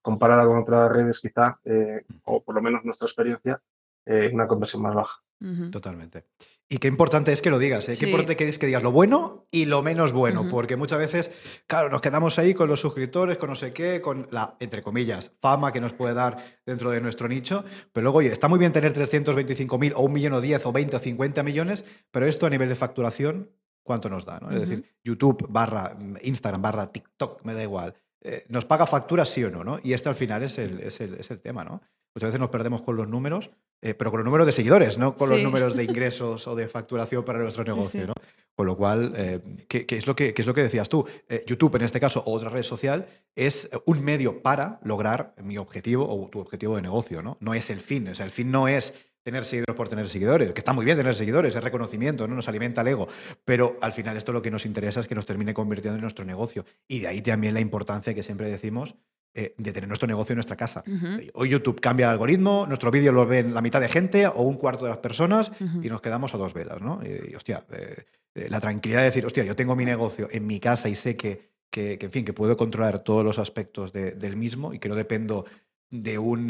[0.03, 3.63] comparada con otras redes quizá, eh, o por lo menos nuestra experiencia,
[4.05, 5.23] eh, una conversión más baja.
[5.71, 6.25] Totalmente.
[6.69, 7.95] Y qué importante es que lo digas, ¿eh?
[7.99, 11.31] qué importante que, es que digas lo bueno y lo menos bueno, porque muchas veces,
[11.67, 15.33] claro, nos quedamos ahí con los suscriptores, con no sé qué, con la, entre comillas,
[15.41, 18.73] fama que nos puede dar dentro de nuestro nicho, pero luego, oye, está muy bien
[18.73, 22.51] tener 325.000 o un millón o 10 o 20 o 50 millones, pero esto a
[22.51, 23.51] nivel de facturación,
[23.83, 24.39] ¿cuánto nos da?
[24.41, 24.51] ¿no?
[24.51, 27.95] Es decir, YouTube barra Instagram barra TikTok, me da igual.
[28.23, 29.65] Eh, ¿Nos paga facturas sí o no?
[29.65, 29.79] ¿no?
[29.83, 31.83] Y este al final es el, es el, es el tema, ¿no?
[32.15, 35.15] Muchas veces nos perdemos con los números, eh, pero con los números de seguidores, no
[35.15, 38.07] con los números de ingresos o de facturación para nuestro negocio.
[38.07, 38.15] ¿no?
[38.55, 41.07] Con lo cual, eh, ¿qué, es lo que, es lo que decías tú?
[41.29, 45.57] Eh, YouTube, en este caso, o otra red social, es un medio para lograr mi
[45.57, 47.23] objetivo o tu objetivo de negocio.
[47.23, 48.09] No, no es el fin.
[48.09, 50.97] O sea, el fin no es tener seguidores por tener seguidores, que está muy bien
[50.97, 52.35] tener seguidores, es reconocimiento, ¿no?
[52.35, 53.09] nos alimenta el ego,
[53.45, 56.25] pero al final esto lo que nos interesa es que nos termine convirtiendo en nuestro
[56.25, 56.65] negocio.
[56.89, 58.97] Y de ahí también la importancia que siempre decimos
[59.35, 60.85] eh, de tener nuestro negocio en nuestra casa.
[60.87, 64.43] Eh, hoy YouTube cambia el algoritmo, nuestro vídeo lo ven la mitad de gente o
[64.43, 65.51] un cuarto de las personas
[65.83, 67.01] y nos quedamos a dos velas, ¿no?
[67.03, 68.05] Y, hostia, eh,
[68.51, 71.49] la tranquilidad de decir, hostia, yo tengo mi negocio en mi casa y sé que,
[71.71, 75.47] que, en fin, que puedo controlar todos los aspectos del mismo y que no dependo
[75.89, 76.49] de un,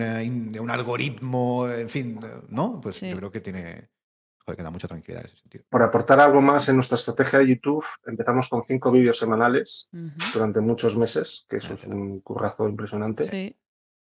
[0.51, 2.19] de un algoritmo, en fin,
[2.49, 2.81] ¿no?
[2.81, 3.91] Pues yo creo que tiene,
[4.45, 5.65] Joder, que da mucha tranquilidad en ese sentido.
[5.69, 9.89] Por aportar algo más en nuestra estrategia de YouTube, empezamos con cinco vídeos semanales
[10.35, 13.25] durante muchos meses, que eso es un currazo impresionante.
[13.25, 13.57] Sí.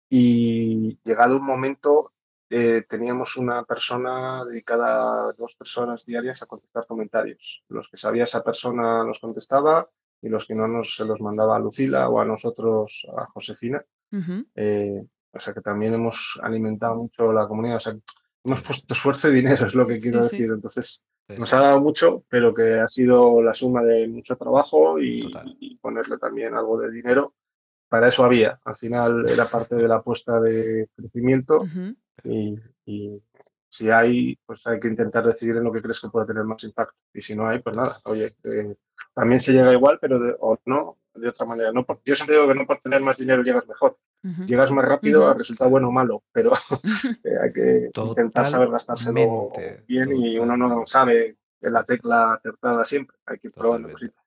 [0.10, 2.12] Y llegado un momento,
[2.50, 7.63] eh, teníamos una persona dedicada, dos personas diarias a contestar comentarios.
[7.69, 9.88] Los que sabía esa persona los contestaba
[10.21, 13.84] y los que no nos se los mandaba a Lucila o a nosotros, a Josefina.
[14.56, 17.78] Eh, o sea que también hemos alimentado mucho la comunidad.
[17.78, 17.95] O sea,
[18.45, 20.51] hemos puesto esfuerzo y dinero, es lo que quiero decir.
[20.51, 21.03] Entonces,
[21.38, 25.31] nos ha dado mucho, pero que ha sido la suma de mucho trabajo y,
[25.81, 27.34] ponerle también algo de dinero.
[27.89, 28.60] Para eso había.
[28.63, 31.65] Al final era parte de la apuesta de crecimiento
[32.23, 32.58] y,
[33.67, 36.63] si hay, pues hay que intentar decidir en lo que crees que puede tener más
[36.63, 36.95] impacto.
[37.13, 38.75] Y si no hay, pues nada, oye, eh,
[39.15, 41.71] también se llega igual, pero o no, de otra manera.
[41.71, 43.97] No yo siempre digo que no por tener más dinero llegas mejor.
[44.47, 46.51] Llegas más rápido, resulta bueno o malo, pero
[47.23, 49.51] eh, hay que intentar saber gastárselo
[49.88, 53.17] bien y uno no sabe la tecla acertada siempre.
[53.28, 54.24] Hay que ir probando cositas.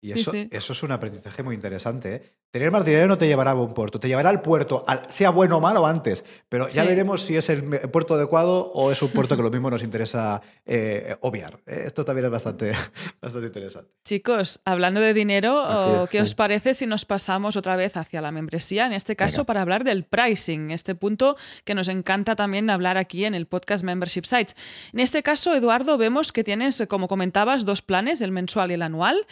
[0.00, 2.14] Y eso, eso es un aprendizaje muy interesante.
[2.14, 2.22] ¿eh?
[2.50, 5.58] Tener más dinero no te llevará a buen puerto, te llevará al puerto, sea bueno
[5.58, 6.24] o malo antes.
[6.48, 9.70] Pero ya veremos si es el puerto adecuado o es un puerto que lo mismo
[9.70, 11.60] nos interesa eh, obviar.
[11.66, 11.82] ¿eh?
[11.86, 12.72] Esto también es bastante,
[13.20, 13.90] bastante interesante.
[14.04, 18.86] Chicos, hablando de dinero, ¿qué os parece si nos pasamos otra vez hacia la membresía?
[18.86, 23.24] En este caso, para hablar del pricing, este punto que nos encanta también hablar aquí
[23.24, 24.54] en el podcast Membership Sites.
[24.92, 28.82] En este caso, Eduardo, vemos que tienes, como comentabas, dos planes, el mensual y el
[28.82, 29.26] anual.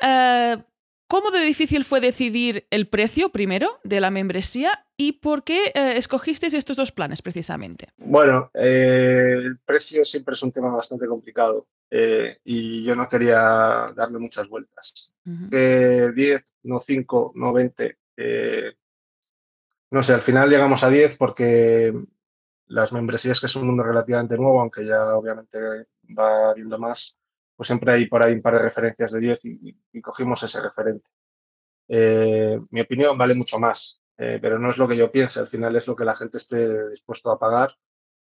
[0.00, 0.56] Eh,
[1.06, 5.96] ¿Cómo de difícil fue decidir el precio primero de la membresía y por qué eh,
[5.96, 7.88] escogisteis estos dos planes precisamente?
[7.98, 11.66] Bueno, eh, el precio siempre es un tema bastante complicado
[12.42, 15.12] y yo no quería darle muchas vueltas.
[15.48, 17.98] Que 10, no 5, no 20.
[19.92, 21.94] no sé, al final llegamos a 10 porque
[22.66, 25.58] las membresías, que es un mundo relativamente nuevo, aunque ya obviamente
[26.18, 27.18] va habiendo más,
[27.56, 31.08] pues siempre hay por ahí un par de referencias de 10 y, cogimos ese referente.
[31.88, 35.48] Eh, mi opinión vale mucho más, eh, pero no es lo que yo piense, al
[35.48, 37.74] final es lo que la gente esté dispuesto a pagar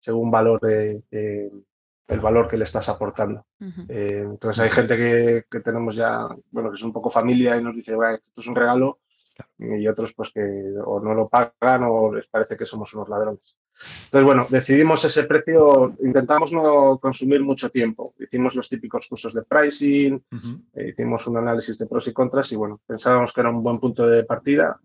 [0.01, 0.61] según valor
[2.09, 3.47] el valor que le estás aportando.
[3.89, 7.75] Eh, entonces hay gente que, tenemos ya, bueno, que es un poco familia y nos
[7.75, 9.01] dice, bueno, esto es un regalo,
[9.59, 10.41] y otros pues que
[10.85, 13.57] o no lo pagan o les parece que somos unos ladrones.
[14.05, 18.15] Entonces, bueno, decidimos ese precio, intentamos no consumir mucho tiempo.
[18.19, 20.23] Hicimos los típicos cursos de pricing,
[20.75, 23.79] eh, hicimos un análisis de pros y contras y, bueno, pensábamos que era un buen
[23.79, 24.81] punto de partida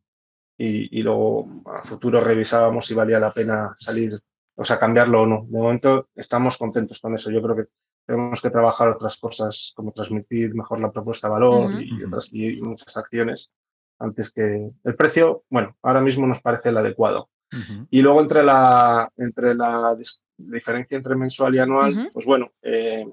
[0.57, 4.19] y, luego a futuro revisábamos si valía la pena salir,
[4.55, 5.45] o sea, cambiarlo o no.
[5.49, 7.31] De momento estamos contentos con eso.
[7.31, 7.65] Yo creo que
[8.05, 12.61] tenemos que trabajar otras cosas como transmitir mejor la propuesta de valor y, otras, y
[12.61, 13.51] muchas acciones
[13.99, 17.29] antes que el precio, bueno, ahora mismo nos parece el adecuado.
[17.89, 19.95] Y luego entre la, entre la
[20.37, 23.05] diferencia entre mensual y anual, pues bueno, eh,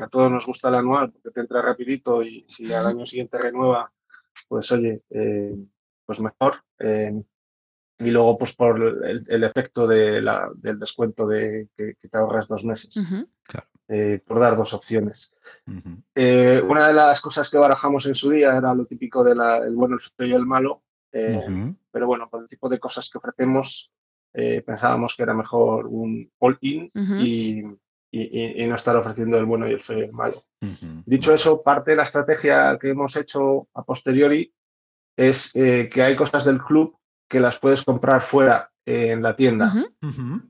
[0.00, 3.38] a todos nos gusta el anual porque te entra rapidito y si al año siguiente
[3.38, 3.92] renueva,
[4.48, 5.56] pues oye, eh,
[6.04, 6.56] pues mejor.
[6.78, 7.22] Eh,
[7.98, 12.64] y luego, pues por el, efecto de la, del descuento de que, te ahorras dos
[12.64, 13.00] meses,
[14.26, 15.36] por dar dos opciones.
[15.76, 19.38] una de las cosas que barajamos en su día era lo típico del
[19.74, 20.82] bueno, el feo y el malo,
[21.14, 23.92] eh, pero bueno, por el tipo de cosas que ofrecemos,
[24.32, 27.62] eh, pensábamos que era mejor un all-in y,
[28.66, 30.42] no estar ofreciendo el bueno y el feo y el malo.
[31.06, 34.52] Dicho eso, parte de la estrategia que hemos hecho a posteriori
[35.16, 36.96] es eh, que hay cosas del club
[37.28, 39.72] que las puedes comprar fuera en la tienda.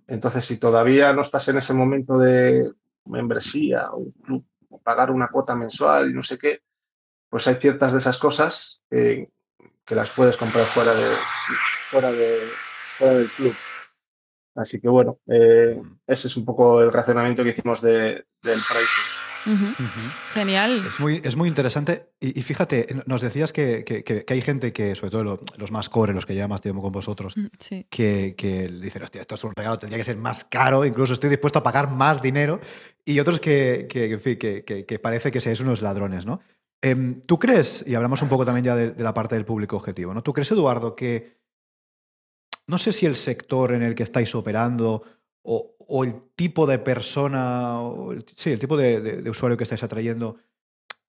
[0.06, 2.72] Entonces, si todavía no estás en ese momento de
[3.04, 6.62] membresía o club, o pagar una cuota mensual y no sé qué,
[7.28, 8.82] pues hay ciertas de esas cosas
[9.84, 11.14] que las puedes comprar fuera, de,
[11.90, 12.40] fuera, de,
[12.98, 13.54] fuera del club.
[14.56, 19.24] Así que bueno, eh, ese es un poco el razonamiento que hicimos de, del pricing.
[20.32, 20.84] Genial.
[20.86, 22.12] Es muy, es muy interesante.
[22.20, 26.24] Y, fíjate, nos decías que, que, hay gente que, sobre todo los más core, los
[26.24, 27.46] que llevan más tiempo con vosotros, mm,
[27.90, 31.30] que, que dicen, hostia, esto es un regalo, tendría que ser más caro, incluso estoy
[31.30, 32.60] dispuesto a pagar más dinero.
[33.04, 36.40] Y otros que, que, que parece que seáis unos ladrones, ¿no?
[36.84, 40.12] Em, ¿Tú crees, y hablamos un poco también ya de, la parte del público objetivo,
[40.12, 40.22] ¿no?
[40.22, 41.38] ¿Tú crees, Eduardo, que
[42.66, 45.02] no sé si el sector en el que estáis operando
[45.40, 47.78] o, el tipo de persona,
[48.36, 50.36] sí, el tipo de, usuario que estáis atrayendo,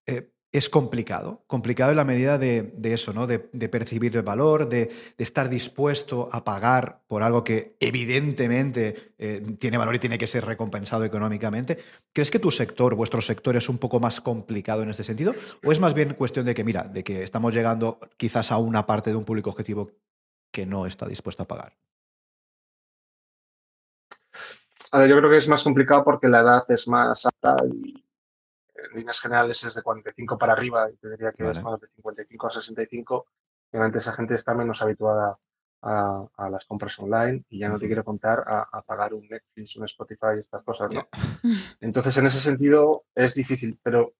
[0.05, 1.43] eh, es complicado.
[1.47, 3.27] Complicado en la medida de, eso, ¿no?
[3.27, 9.77] De, percibir el valor, de, estar dispuesto a pagar por algo que evidentemente eh, tiene
[9.77, 11.79] valor y tiene que ser recompensado económicamente.
[12.13, 15.34] ¿Crees que tu sector, vuestro sector, es un poco más complicado en este sentido?
[15.65, 18.86] ¿O es más bien cuestión de que, mira, de que estamos llegando quizás a una
[18.86, 19.91] parte de un público objetivo
[20.51, 21.73] que no está dispuesto a pagar?
[24.91, 28.04] A ver, yo creo que es más complicado porque la edad es más alta y
[28.75, 31.88] en líneas generales es de 45 para arriba y te diría que es más de
[31.88, 33.25] 55 a 65.
[33.71, 35.38] Obviamente esa gente está menos habituada
[35.81, 39.85] a, las compras online y ya no te quiero contar a, pagar un Netflix, un
[39.85, 41.07] Spotify, estas cosas, ¿no?
[41.79, 44.13] Entonces, en ese sentido es difícil, pero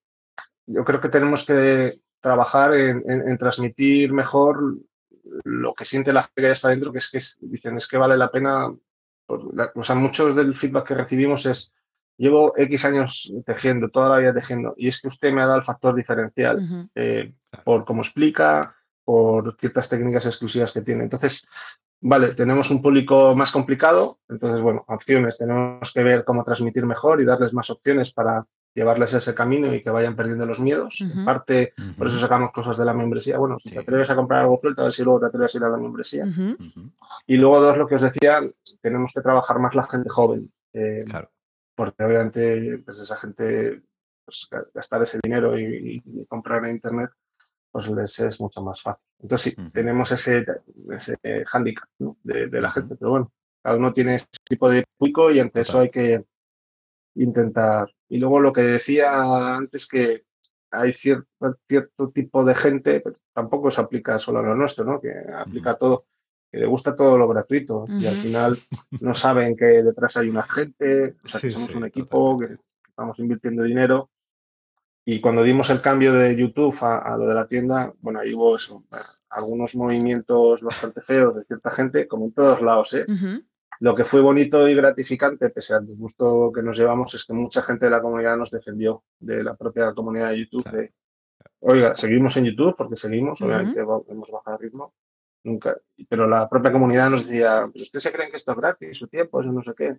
[0.67, 4.77] yo creo que tenemos que trabajar en, transmitir mejor
[5.43, 8.17] lo que siente la gente que está dentro, que es que dicen, es que vale
[8.17, 8.67] la pena.
[9.27, 11.73] o sea, muchos del feedback que recibimos es,
[12.17, 15.60] llevo X años tejiendo, toda la vida tejiendo, y es que usted me ha dado
[15.60, 21.04] el factor diferencial eh, por cómo explica, por ciertas técnicas exclusivas que tiene.
[21.04, 21.47] Entonces,
[22.01, 27.21] vale, tenemos un público más complicado, entonces, bueno, opciones, tenemos que ver cómo transmitir mejor
[27.21, 30.99] y darles más opciones para llevarles ese camino y que vayan perdiendo los miedos.
[30.99, 33.38] En parte, por eso sacamos cosas de la membresía.
[33.38, 35.58] Bueno, si te atreves a comprar algo suelto, a ver si luego te atreves a
[35.60, 36.25] ir a la membresía.
[37.25, 38.41] Y luego, dos, lo que os decía,
[38.82, 40.49] tenemos que trabajar más la gente joven.
[40.73, 41.30] Eh, claro.
[41.75, 43.83] Porque obviamente, pues esa gente,
[44.23, 47.11] pues, gastar ese dinero y, y comprar en Internet,
[47.75, 49.05] pues les es mucho más fácil.
[49.19, 50.45] Entonces sí, tenemos ese,
[50.91, 51.17] ese
[51.51, 51.89] handicap
[52.23, 55.79] de, la gente, pero bueno, cada uno tiene ese tipo de público y ante eso
[55.79, 56.23] hay que
[57.15, 57.93] intentar.
[58.07, 60.23] Y luego lo que decía antes que
[60.71, 61.27] hay cierto,
[61.67, 65.01] cierto tipo de gente, pero tampoco se aplica solo a lo nuestro, ¿no?
[65.01, 66.05] que aplica todo,
[66.55, 68.57] que le gusta todo lo gratuito y al final
[69.01, 72.55] no saben que detrás hay una gente, o sea, que somos un equipo, que
[72.87, 74.09] estamos invirtiendo dinero
[75.03, 78.55] y cuando dimos el cambio de YouTube a, lo de la tienda, bueno, ahí hubo
[78.55, 78.85] eso,
[79.31, 82.93] algunos movimientos bastante feos de cierta gente, como en todos lados.
[82.93, 83.05] ¿eh?
[83.81, 87.63] Lo que fue bonito y gratificante, pese al disgusto que nos llevamos, es que mucha
[87.63, 90.71] gente de la comunidad nos defendió, de la propia comunidad de YouTube.
[90.71, 90.93] De,
[91.59, 94.93] Oiga, seguimos en YouTube porque seguimos, obviamente hemos bajado el ritmo.
[95.45, 95.77] Nunca,
[96.10, 98.97] pero la propia comunidad nos decía, ¿ustedes se creen que esto es gratis?
[98.97, 99.97] Su tiempo, eso no sé qué.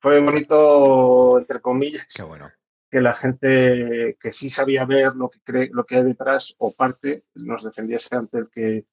[0.00, 2.06] fue bonito, entre comillas.
[2.14, 2.50] Qué bueno
[2.92, 6.74] que la gente que sí sabía ver lo que, cree, lo que hay detrás o
[6.74, 8.84] parte nos defendiese ante el que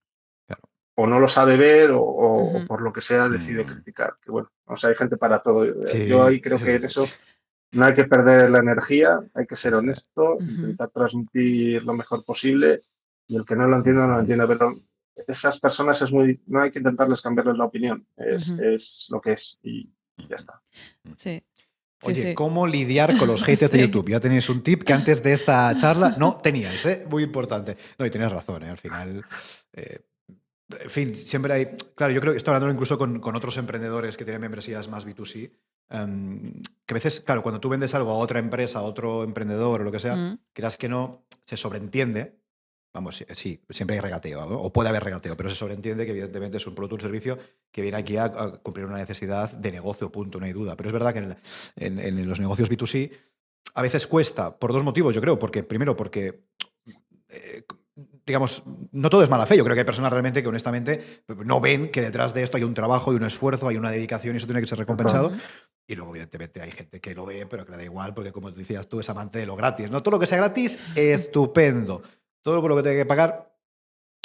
[0.96, 3.68] o no lo sabe ver o, por lo que sea decide mm.
[3.68, 4.16] criticar.
[4.22, 5.66] Que bueno, o sea, hay gente para todo.
[5.94, 7.06] Yo ahí creo que en eso
[7.74, 12.82] no hay que perder la energía, hay que ser honesto, intentar transmitir lo mejor posible
[13.28, 14.76] y el que no lo entienda no lo entienda, pero
[15.28, 19.34] esas personas es muy, no hay que intentarles cambiarles la opinión, es, es lo que
[19.34, 20.62] es y, y ya está.
[21.18, 21.44] Sí.
[22.04, 24.10] Oye, ¿cómo lidiar con los haters de YouTube?
[24.10, 27.06] Ya tenéis un tip que antes de esta charla no teníais, ¿eh?
[27.10, 27.78] Muy importante.
[27.98, 28.70] No, y tenías razón, ¿eh?
[28.70, 29.26] Al final.
[29.74, 30.00] Eh,
[30.80, 31.66] en fin, siempre hay.
[31.96, 35.52] Claro, yo creo que estoy hablando incluso con, otros emprendedores que tienen membresías más B2C.
[35.92, 39.82] Em, que a veces, claro, cuando tú vendes algo a otra empresa, a otro emprendedor
[39.82, 40.40] o lo que sea, mm.
[40.54, 42.39] creas que no, se sobreentiende
[42.92, 46.66] Vamos, sí, siempre hay regateo, o puede haber regateo, pero se sobreentiende que evidentemente es
[46.66, 47.38] un producto o un servicio
[47.72, 48.32] que viene aquí a,
[48.64, 50.76] cumplir una necesidad de negocio, punto, no hay duda.
[50.76, 51.38] Pero es verdad que
[51.76, 53.12] en, los negocios B2C
[53.76, 56.46] a veces cuesta, por dos motivos, yo creo, porque primero porque...
[57.28, 57.64] Eh,
[58.26, 59.58] digamos, no todo es mala fe.
[59.58, 62.64] Yo creo que hay personas realmente que honestamente no ven que detrás de esto hay
[62.64, 65.34] un trabajo, y un esfuerzo, hay una dedicación y eso tiene que ser recompensado.
[65.86, 68.52] Y luego, evidentemente, hay gente que lo ve, pero que le da igual, porque como
[68.52, 69.90] decías tú, es amante de lo gratis.
[69.90, 72.04] No todo lo que sea gratis, estupendo
[72.42, 73.50] todo por lo que tengo que pagar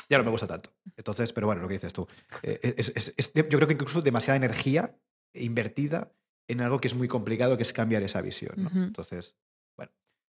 [0.08, 0.70] ya no me gusta tanto.
[0.96, 2.06] Entonces, pero bueno, lo que dices tú.
[2.42, 4.94] Eh, es, yo creo que incluso demasiada energía
[5.32, 6.12] invertida
[6.46, 8.70] en algo que es muy complicado, que es cambiar esa visión.
[8.74, 9.34] Entonces,
[9.76, 9.92] bueno,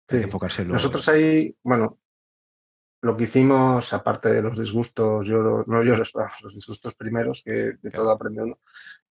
[0.09, 1.99] hay que enfocarse en Nosotros ahí, bueno,
[3.01, 7.73] lo que hicimos, aparte de los disgustos, yo no yo los, los disgustos primeros, que
[7.81, 8.59] de todo aprende uno.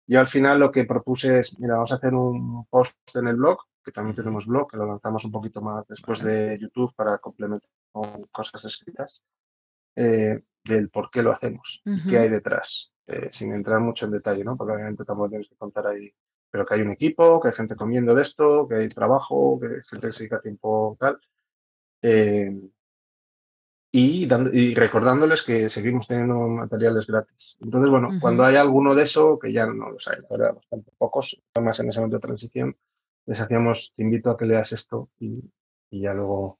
[0.06, 3.36] Yo al final lo que propuse es, mira, vamos a hacer un post en el
[3.36, 7.16] blog que también tenemos blog, que lo lanzamos un poquito más después de YouTube para
[7.16, 9.24] complementar con cosas escritas,
[9.96, 14.44] eh, del por qué lo hacemos, qué hay detrás, eh, sin entrar mucho en detalle,
[14.44, 14.58] ¿no?
[14.58, 16.12] Porque obviamente tampoco tienes que contar ahí,
[16.50, 19.68] pero que hay un equipo, que hay gente comiendo de esto, que hay trabajo, que
[19.68, 21.18] hay gente que se dedica tiempo tal.
[22.02, 22.54] Eh,
[23.90, 27.56] y, y, recordándoles que seguimos teniendo materiales gratis.
[27.62, 31.40] Entonces, bueno, cuando hay alguno de eso, que ya no los hay, ahora bastante pocos,
[31.58, 32.76] más en ese momento de transición,
[33.28, 35.44] les hacíamos, te invito a que leas esto y,
[35.90, 36.58] ya luego,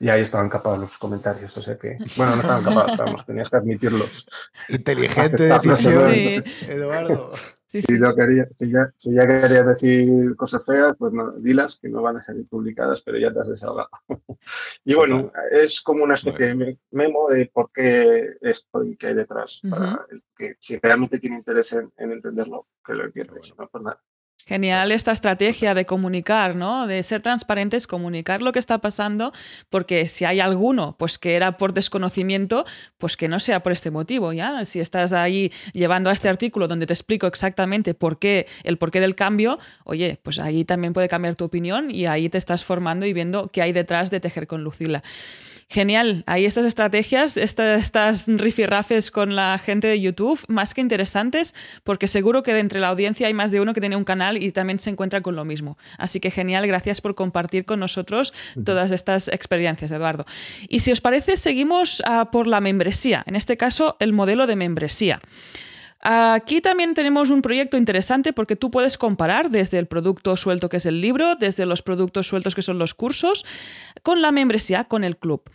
[0.00, 3.48] y ahí estaban capados los comentarios, o sea que, bueno, no estaban capados, vamos, tenías
[3.48, 4.28] que admitirlos.
[4.68, 6.10] Inteligente decisión,
[6.68, 7.30] Eduardo.
[7.66, 12.02] si, quería, si, ya, si, ya, querías decir cosas feas, pues no, dilas, que no
[12.02, 13.90] van a ser publicadas, pero ya te has desahogado.
[14.84, 19.14] y bueno, es como una especie de memo de por qué esto y qué hay
[19.14, 23.82] detrás, para el que si realmente tiene interés en, entenderlo, que lo entiendas, no por
[23.82, 24.02] nada.
[24.48, 26.86] Genial esta estrategia de comunicar, ¿no?
[26.86, 29.34] De ser transparentes, comunicar lo que está pasando,
[29.68, 32.64] porque si hay alguno, pues que era por desconocimiento,
[32.96, 34.64] pues que no sea por este motivo, ¿ya?
[34.64, 39.00] Si estás ahí llevando a este artículo donde te explico exactamente por qué, el porqué
[39.00, 43.04] del cambio, oye, pues ahí también puede cambiar tu opinión y ahí te estás formando
[43.04, 45.02] y viendo qué hay detrás de tejer con Lucila.
[45.70, 46.24] Genial.
[46.26, 51.54] Ahí estas estrategias, estas rifirrafes con la gente de YouTube, más que interesantes,
[51.84, 54.42] porque seguro que de entre la audiencia hay más de uno que tiene un canal
[54.42, 55.76] y también se encuentra con lo mismo.
[55.98, 58.32] Así que genial, gracias por compartir con nosotros
[58.64, 60.24] todas estas experiencias, Eduardo.
[60.70, 62.02] Y si os parece, seguimos
[62.32, 65.20] por la membresía, en este caso el modelo de membresía.
[66.00, 70.76] Aquí también tenemos un proyecto interesante porque tú puedes comparar desde el producto suelto que
[70.76, 73.44] es el libro, desde los productos sueltos que son los cursos,
[74.02, 75.50] con la membresía, con el club.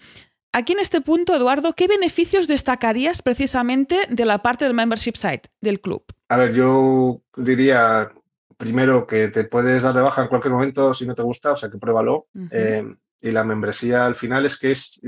[0.52, 5.50] Aquí en este punto, Eduardo, ¿qué beneficios destacarías precisamente de la parte del membership site
[5.62, 6.04] del club?
[6.30, 8.12] A ver, yo diría
[8.58, 11.58] primero que te puedes dar de baja en cualquier momento si no te gusta, o
[11.58, 12.28] sea que pruébalo.
[12.52, 12.84] Eh,
[13.22, 15.02] y la membresía al final es que es,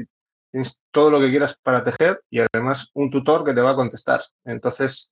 [0.52, 3.76] es todo lo que quieras para tejer y además un tutor que te va a
[3.76, 4.22] contestar.
[4.46, 5.12] Entonces,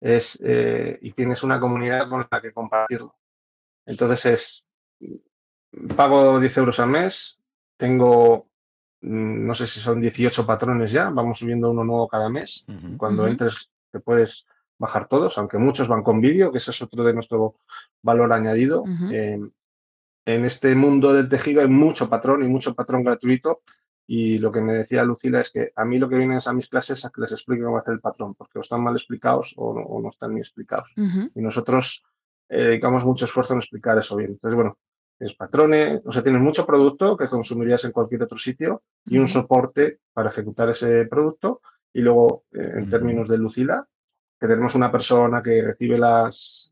[0.00, 3.14] es, eh, y tienes una comunidad con la que compartirlo.
[3.86, 4.66] Entonces es,
[5.96, 7.38] pago 10 euros al mes,
[7.76, 8.48] tengo,
[9.02, 12.64] mm, no sé si son 18 patrones ya, vamos subiendo uno nuevo cada mes.
[12.96, 14.46] Cuando entres te puedes
[14.78, 17.56] bajar todos, aunque muchos van con vídeo, que ese es otro de nuestro
[18.02, 18.84] valor añadido.
[19.10, 19.50] Em,
[20.26, 23.62] en este mundo del tejido hay mucho patrón y mucho patrón gratuito
[24.12, 26.66] y lo que me decía Lucila es que a mí lo que vienen a mis
[26.66, 29.54] clases es a que les explique cómo hacer el patrón, porque o están mal explicados
[29.56, 30.92] o no, están ni explicados.
[30.96, 32.02] Y nosotros
[32.48, 34.32] eh, dedicamos mucho esfuerzo en explicar eso bien.
[34.32, 34.78] Entonces, bueno,
[35.20, 39.28] es patrones, o sea, tienes mucho producto que consumirías en cualquier otro sitio y un
[39.28, 41.60] soporte para ejecutar ese producto.
[41.92, 43.86] Y luego, eh, en términos de Lucila,
[44.40, 46.69] que tenemos una persona que recibe las,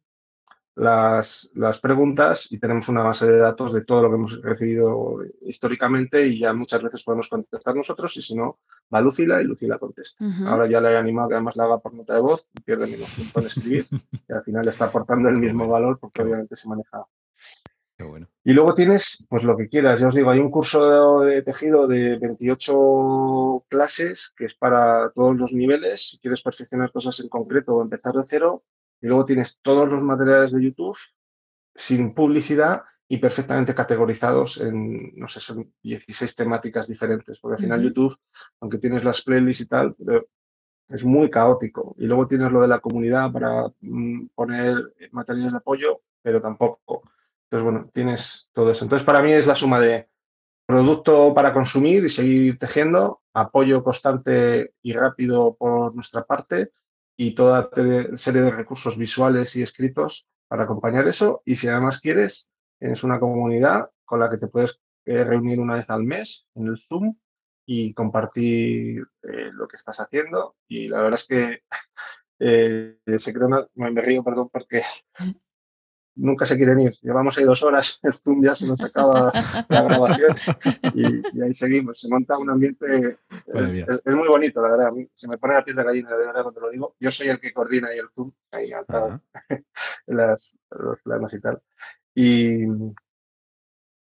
[0.78, 5.18] las, las, preguntas y tenemos una base de datos de todo lo que hemos recibido
[5.42, 8.58] históricamente y ya muchas veces podemos contestar nosotros y si no,
[8.92, 10.24] va Lucila y Lucila contesta.
[10.46, 12.86] Ahora ya le he animado que además la haga por nota de voz y pierde
[12.86, 13.86] menos tiempo en escribir
[14.28, 17.04] y al final está aportando el mismo valor porque obviamente se maneja.
[18.44, 21.42] Y luego tienes, pues lo que quieras, ya os digo, hay un curso de, de
[21.42, 26.10] tejido de 28 clases que es para todos los niveles.
[26.10, 28.62] Si quieres perfeccionar cosas en concreto o empezar de cero,
[29.00, 30.98] y luego tienes todos los materiales de YouTube
[31.74, 37.82] sin publicidad y perfectamente categorizados en, no sé, son 16 temáticas diferentes, porque al final
[37.82, 38.18] YouTube,
[38.60, 39.96] aunque tienes las playlists y tal,
[40.88, 41.94] es muy caótico.
[41.98, 44.76] Y luego tienes lo de la comunidad para mm, poner
[45.12, 47.02] materiales de apoyo, pero tampoco.
[47.44, 48.84] Entonces, bueno, tienes todo eso.
[48.84, 50.08] Entonces, para mí es la suma de
[50.66, 56.72] producto para consumir y seguir tejiendo, apoyo constante y rápido por nuestra parte
[57.20, 57.68] y toda
[58.14, 61.42] serie de recursos visuales y escritos para acompañar eso.
[61.44, 62.48] Y si además quieres,
[62.78, 66.68] tienes una comunidad con la que te puedes eh, reunir una vez al mes en
[66.68, 67.16] el Zoom
[67.66, 70.54] y compartir eh, lo que estás haciendo.
[70.68, 71.62] Y la verdad es que
[72.38, 74.82] eh, se creo me río, perdón, porque
[76.18, 76.92] nunca se quieren ir.
[77.00, 79.32] Llevamos ahí dos horas, el Zoom ya se nos acaba
[79.68, 80.34] la grabación
[80.94, 82.00] y, ahí seguimos.
[82.00, 83.18] Se monta un ambiente,
[83.54, 84.92] es, muy bonito, la verdad.
[85.14, 86.96] Se me pone la piel de gallina, de verdad, cuando lo digo.
[87.00, 88.84] Yo soy el que coordina ahí el Zoom, ahí al
[90.06, 91.62] las, los planos y tal.
[92.14, 92.66] Y,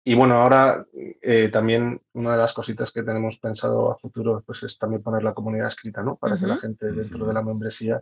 [0.05, 0.85] y bueno, ahora
[1.21, 5.23] eh, también una de las cositas que tenemos pensado a futuro pues es también poner
[5.23, 6.17] la comunidad escrita, ¿no?
[6.17, 8.01] Para que la gente dentro de la membresía,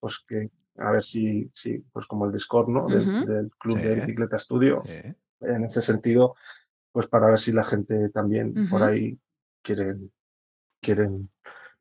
[0.00, 2.88] pues que a ver si, si pues como el Discord, ¿no?
[2.88, 4.82] Del, club de bicicleta estudio,
[5.40, 6.34] en ese sentido,
[6.90, 9.18] pues para ver si la gente también por ahí
[9.62, 10.10] quieren,
[10.80, 11.30] quieren,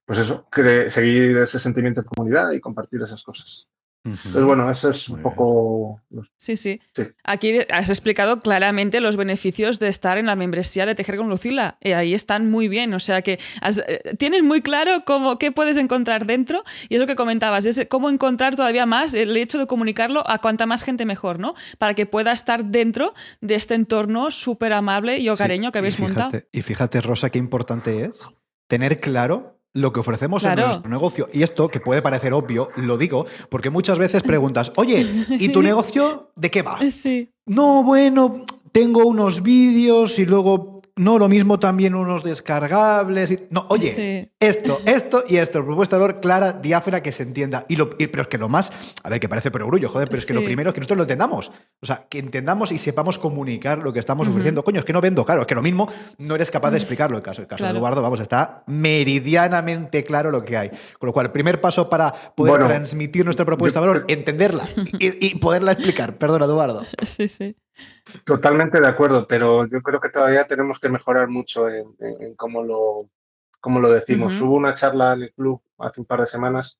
[0.06, 0.48] pues eso,
[0.90, 3.68] seguir ese sentimiento de comunidad y compartir esas cosas.
[4.06, 6.00] Entonces, bueno, eso es un poco...
[6.38, 6.80] Sí, sí,
[7.24, 11.78] Aquí has explicado claramente los beneficios de estar en la membresía de Tejer con Lucila.
[11.82, 12.94] Y ahí están muy bien.
[12.94, 13.40] O sea que
[13.88, 16.64] eh, tienes muy claro cómo, qué puedes encontrar dentro.
[16.88, 20.38] Y es lo que comentabas, es cómo encontrar todavía más el hecho de comunicarlo a
[20.38, 21.56] cuanta más gente mejor, ¿no?
[21.80, 26.30] Para que pueda estar dentro de este entorno súper amable y hogareño que habéis montado.
[26.52, 28.12] Y fíjate, Rosa, qué importante es
[28.68, 31.28] tener claro lo que ofrecemos en nuestro negocio.
[31.32, 35.62] Y esto, que puede parecer obvio, lo digo, porque muchas veces preguntas, oye, ¿y tu
[35.62, 36.80] negocio de qué va?
[36.90, 37.30] Sí.
[37.46, 43.44] No, bueno, tengo unos vídeos y luego no, lo mismo también unos descargables.
[43.50, 45.66] No, oye, esto, esto y esto.
[45.66, 47.66] Propuesta de valor clara, diáfana, que se entienda.
[47.68, 48.72] Y lo, pero es que lo más,
[49.04, 51.04] a ver, que parece perogrullo, joder, pero es que lo primero es que nosotros lo
[51.04, 51.52] entendamos.
[51.82, 54.64] O sea, que entendamos y sepamos comunicar lo que estamos ofreciendo.
[54.64, 57.18] Coño, es que no vendo, claro, es que lo mismo no eres capaz de explicarlo.
[57.18, 60.70] El caso, el caso de Eduardo, vamos, está meridianamente claro lo que hay.
[60.98, 64.66] Con lo cual, el primer paso para poder transmitir nuestra propuesta de valor, entenderla
[64.98, 66.18] y, y poderla explicar.
[66.18, 66.86] Perdona, Eduardo.
[67.06, 67.56] Sí, sí.
[68.24, 73.10] Totalmente de acuerdo, pero yo creo que todavía tenemos que mejorar mucho en, cómo, lo,
[73.60, 74.40] cómo lo decimos.
[74.42, 76.80] Hubo una charla en el club hace un par de semanas,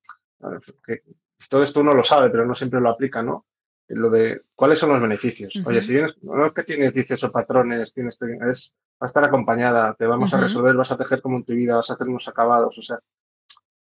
[0.86, 1.04] que
[1.50, 3.46] todo esto uno lo sabe, pero no siempre lo aplica, ¿no?
[3.88, 5.62] Lo de cuáles son los beneficios.
[5.66, 9.94] Oye, si vienes, no es que tienes 18 patrones, tienes, es, va a estar acompañada,
[9.94, 12.28] te vamos a resolver, vas a tejer como en tu vida, vas a hacer unos
[12.28, 13.00] acabados, o sea,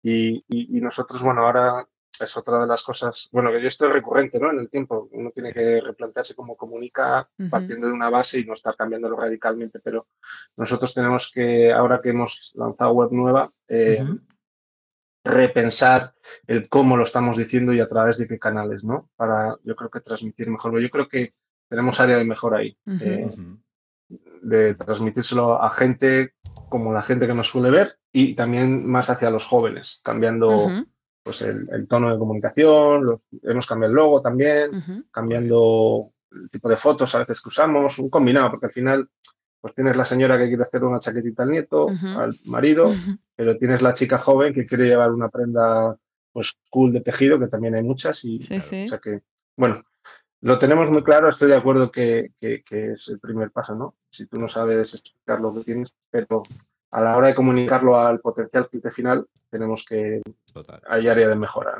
[0.03, 1.87] y, y, nosotros, bueno, ahora
[2.21, 4.51] es otra de las cosas, bueno, que yo estoy recurrente ¿no?
[4.51, 5.09] en el tiempo.
[5.13, 9.81] Uno tiene que replantearse cómo comunica partiendo de una base y no estar cambiándolo radicalmente,
[9.81, 10.09] pero
[10.57, 14.05] nosotros tenemos que, ahora que hemos lanzado web nueva, eh,
[15.25, 16.15] repensar
[16.47, 19.11] el cómo lo estamos diciendo y a través de qué canales, ¿no?
[19.17, 20.79] Para, yo creo que transmitir mejor.
[20.81, 21.35] Yo creo que
[21.69, 22.77] tenemos área de mejora ahí.
[23.01, 23.31] Eh,
[24.43, 26.35] de transmitírselo a gente
[26.69, 30.69] como la gente que nos suele ver y también más hacia los jóvenes, cambiando
[31.23, 33.07] pues el, tono de comunicación,
[33.43, 38.11] hemos cambiado el logo también, cambiando el tipo de fotos a veces que usamos, un
[38.11, 39.09] combinado, porque al final
[39.61, 42.93] pues tienes la señora que quiere hacer una chaquetita al nieto, al marido,
[43.37, 45.97] pero tienes la chica joven que quiere llevar una prenda
[46.33, 49.21] pues cool de tejido, que también hay muchas, y o sea que,
[49.57, 49.85] bueno,
[50.41, 53.95] lo tenemos muy claro, estoy de acuerdo que, que, es el primer paso, ¿no?
[54.11, 56.43] Si tú no sabes explicar lo que tienes, pero
[56.93, 60.23] a la hora de comunicarlo al potencial cliente final, tenemos que.
[60.89, 61.75] Hay área de mejora,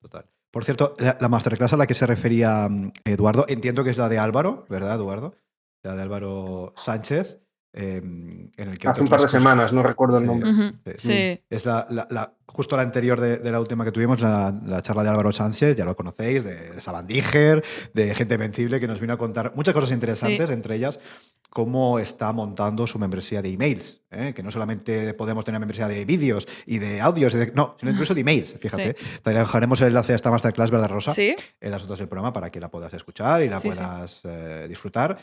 [0.00, 0.26] Total.
[0.50, 4.08] Por cierto, la, masterclass a la que se refería mm, Eduardo, entiendo que es la
[4.08, 5.34] de Álvaro, ¿verdad, Eduardo?
[5.82, 7.40] La de Álvaro Sánchez.
[7.72, 10.74] Em, en el que Hace un par de semanas, no recuerdo el nombre.
[10.96, 11.42] sí.
[11.50, 15.74] Es la, justo la anterior de, la última que tuvimos, la, charla de Álvaro Sánchez,
[15.74, 19.90] ya lo conocéis, de Sabandíger, de gente invencible, que nos vino a contar muchas cosas
[19.90, 21.00] interesantes, entre ellas
[21.54, 24.32] cómo está montando su membresía de emails, ¿eh?
[24.34, 28.22] que no solamente podemos tener membresía de vídeos y de audios, no, sino incluso de
[28.22, 28.96] emails, fíjate.
[29.22, 31.12] Te dejaremos el enlace a esta masterclass, ¿verdad, Rosa?
[31.12, 31.36] Sí.
[31.60, 35.16] En las otras del programa para que la puedas escuchar y la puedas eh, disfrutar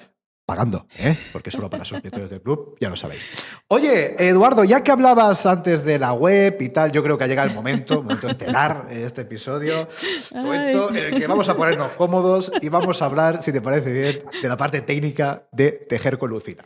[0.51, 1.17] pagando, ¿eh?
[1.31, 3.21] porque solo para suscriptores del club, ya lo sabéis.
[3.69, 7.27] Oye, Eduardo, ya que hablabas antes de la web y tal, yo creo que ha
[7.27, 9.87] llegado el momento, momento estelar de este episodio,
[10.33, 13.93] momento en el que vamos a ponernos cómodos y vamos a hablar, si te parece
[13.93, 16.65] bien, de la parte técnica de tejer con Lucina.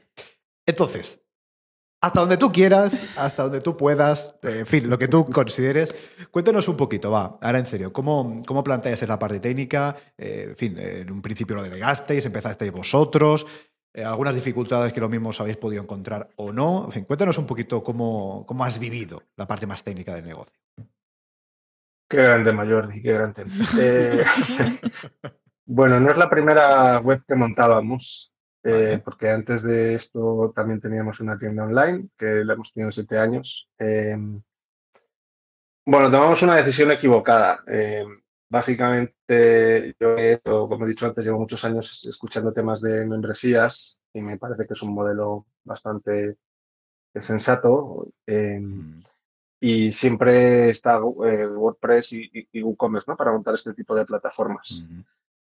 [0.65, 1.19] Entonces,
[2.05, 5.95] hasta donde tú quieras, hasta donde tú puedas, en fin, lo que tú consideres.
[6.29, 9.95] Cuéntanos un poquito, va, ahora en serio, ¿cómo, cómo planteas la parte técnica?
[10.15, 13.47] Eh, en fin, en un principio lo delegasteis, empezasteis vosotros.
[13.95, 16.89] Eh, algunas dificultades que lo mismo os habéis podido encontrar o no.
[17.07, 20.53] cuéntanos un poquito cómo, cómo has vivido la parte más técnica del negocio.
[22.09, 23.45] Qué grande, mayor, qué grande.
[23.79, 24.25] Eh,
[25.65, 31.21] bueno, no es la primera web que montábamos, eh, porque antes de esto también teníamos
[31.21, 33.69] una tienda online que la hemos tenido siete años.
[35.85, 37.63] Bueno, tomamos una decisión equivocada.
[38.55, 44.37] Básicamente, yo, como he dicho antes, llevo muchos años escuchando temas de membresías y me
[44.37, 46.37] parece que es un modelo bastante
[47.13, 48.07] sensato.
[48.25, 48.61] Eh,
[49.59, 54.85] y siempre está eh, WordPress y, WooCommerce para montar este tipo de plataformas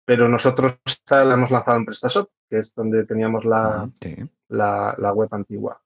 [0.04, 0.78] pero nosotros
[1.10, 3.88] la hemos lanzado en PrestaShop, que es donde teníamos la,
[4.48, 5.80] la, web antigua.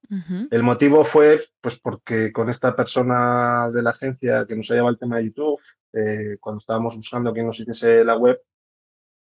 [0.51, 4.91] El motivo fue pues porque con esta persona de la agencia que nos ha llevado
[4.91, 5.59] el tema de YouTube,
[5.93, 8.41] eh, cuando estábamos buscando quién nos hiciese la web,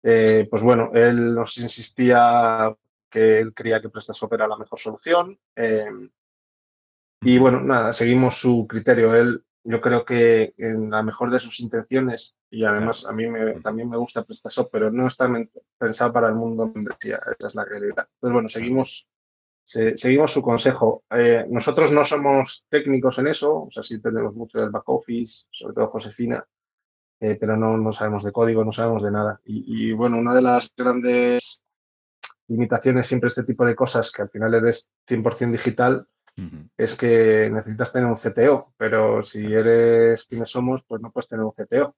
[0.04, 2.74] eh, pues bueno, él nos insistía
[3.10, 5.38] que él creía que PrestaShop era la mejor solución.
[5.56, 5.90] Eh,
[7.22, 9.16] y bueno, nada, seguimos su criterio.
[9.16, 13.26] Él yo creo que en la mejor de sus intenciones, y además a mí
[13.62, 15.30] también me gusta PrestaShop, pero no está
[15.78, 18.08] pensado para el mundo membresía, esa es la realidad.
[18.14, 19.10] Entonces, bueno, seguimos,
[19.66, 21.04] seguimos su consejo.
[21.10, 25.48] Eh, nosotros no somos técnicos en eso, o sea, sí tenemos mucho del back office,
[25.52, 26.48] sobre todo Josefina,
[27.20, 29.42] eh, pero no, no sabemos de código, no sabemos de nada.
[29.44, 31.66] Y, y, bueno, una de las grandes
[32.48, 36.08] limitaciones siempre este tipo de cosas, que al final eres 100% digital,
[36.78, 41.44] es que necesitas tener un CTO, pero si eres quienes somos, pues no puedes tener
[41.44, 41.96] un CTO.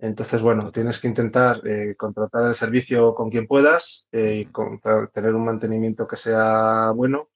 [0.00, 4.48] Entonces, bueno, tienes que intentar eh, contratar el servicio con quien puedas eh, y
[5.12, 7.30] tener un mantenimiento que sea bueno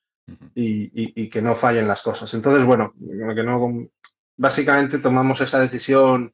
[0.54, 2.32] y, que no fallen las cosas.
[2.34, 2.92] Entonces, bueno,
[3.34, 3.88] que no,
[4.36, 6.32] básicamente tomamos esa decisión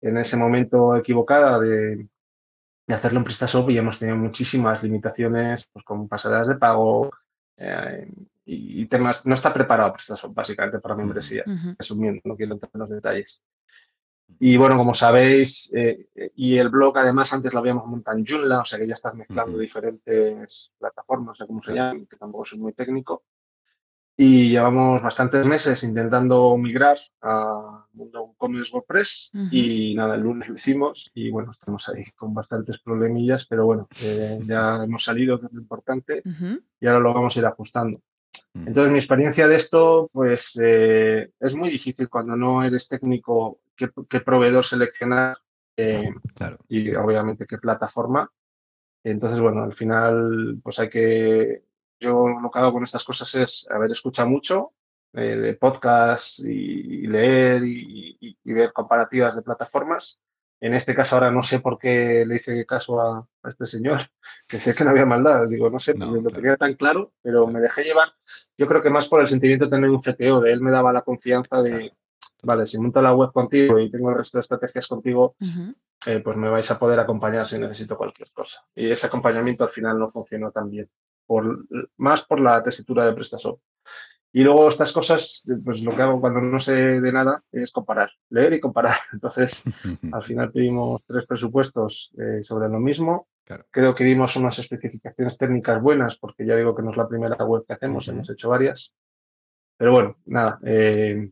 [0.00, 2.08] en ese momento equivocada de,
[2.88, 7.10] hacerlo en PrestaShop y hemos tenido muchísimas limitaciones pues, con pasarelas de pago,
[8.46, 11.44] y, temas, no está preparado PrestaShop básicamente para membresía,
[11.76, 13.42] resumiendo, no quiero entrar en los detalles.
[14.38, 18.60] Y bueno, como sabéis, eh, y el blog además antes lo habíamos montado en Joomla,
[18.60, 22.44] o sea que ya estás mezclando diferentes plataformas, no sé cómo se llaman, que tampoco
[22.44, 23.24] soy muy técnico.
[24.18, 30.54] Y llevamos bastantes meses intentando migrar a Mundo Commerce WordPress y nada, el lunes lo
[30.54, 35.46] hicimos y bueno, estamos ahí con bastantes problemillas, pero bueno, eh, ya hemos salido, que
[35.46, 36.22] es lo importante,
[36.80, 38.00] y ahora lo vamos a ir ajustando.
[38.64, 44.20] Entonces, mi experiencia de esto, pues eh, es muy difícil cuando no eres técnico qué,
[44.20, 45.36] proveedor seleccionar
[45.76, 46.10] eh,
[46.68, 48.30] y obviamente qué plataforma.
[49.04, 51.62] Entonces, bueno, al final, pues hay que
[52.00, 54.72] yo lo que hago con estas cosas es haber escuchado mucho
[55.12, 60.18] eh, de podcast y, leer y, ver comparativas de plataformas.
[60.60, 64.00] En este caso ahora no sé por qué le hice caso a, este señor,
[64.48, 67.46] que sé que no había maldad, digo, no sé, no, lo tenía tan claro, pero
[67.46, 68.08] me dejé llevar,
[68.56, 70.92] yo creo que más por el sentimiento de tener un CTO, de él me daba
[70.92, 71.92] la confianza de,
[72.42, 75.36] vale, si monto la web contigo y tengo el resto de estrategias contigo,
[76.06, 78.64] eh, pues me vais a poder acompañar si necesito cualquier cosa.
[78.74, 80.88] Y ese acompañamiento al final no funcionó tan bien
[81.26, 83.60] por, más por la tesitura de PrestaShop.
[84.32, 88.10] Y luego estas cosas, pues lo que hago cuando no sé de nada es comparar,
[88.28, 88.96] leer y comparar.
[89.12, 89.62] Entonces,
[90.12, 93.28] al final pedimos tres presupuestos eh, sobre lo mismo.
[93.70, 97.36] Creo que dimos unas especificaciones técnicas buenas, porque ya digo que no es la primera
[97.44, 98.94] web que hacemos, hemos hecho varias.
[99.78, 101.30] Pero bueno, nada, eh,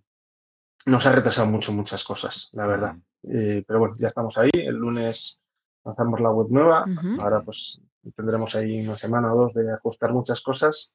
[0.87, 2.97] nos ha retrasado mucho muchas cosas, la verdad.
[3.23, 4.51] Eh, pero bueno, ya estamos ahí.
[4.53, 5.41] El lunes
[5.85, 6.85] lanzamos la web nueva.
[7.21, 7.81] Ahora pues
[8.15, 10.93] tendremos ahí una semana o dos de ajustar muchas cosas,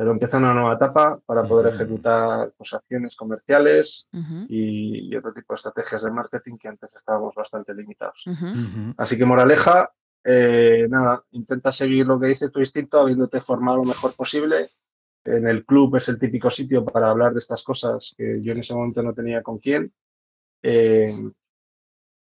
[0.00, 4.08] pero empieza una nueva etapa para poder ejecutar pues, acciones comerciales
[4.48, 8.24] y, otro tipo de estrategias de marketing que antes estábamos bastante limitados.
[8.96, 9.92] Así que moraleja,
[10.24, 14.70] eh, nada, intenta seguir lo que dice tu instinto, habiéndote formado lo mejor posible.
[15.22, 18.60] En el club es el típico sitio para hablar de estas cosas que yo en
[18.60, 19.92] ese momento no tenía con quién.
[20.62, 21.12] Eh,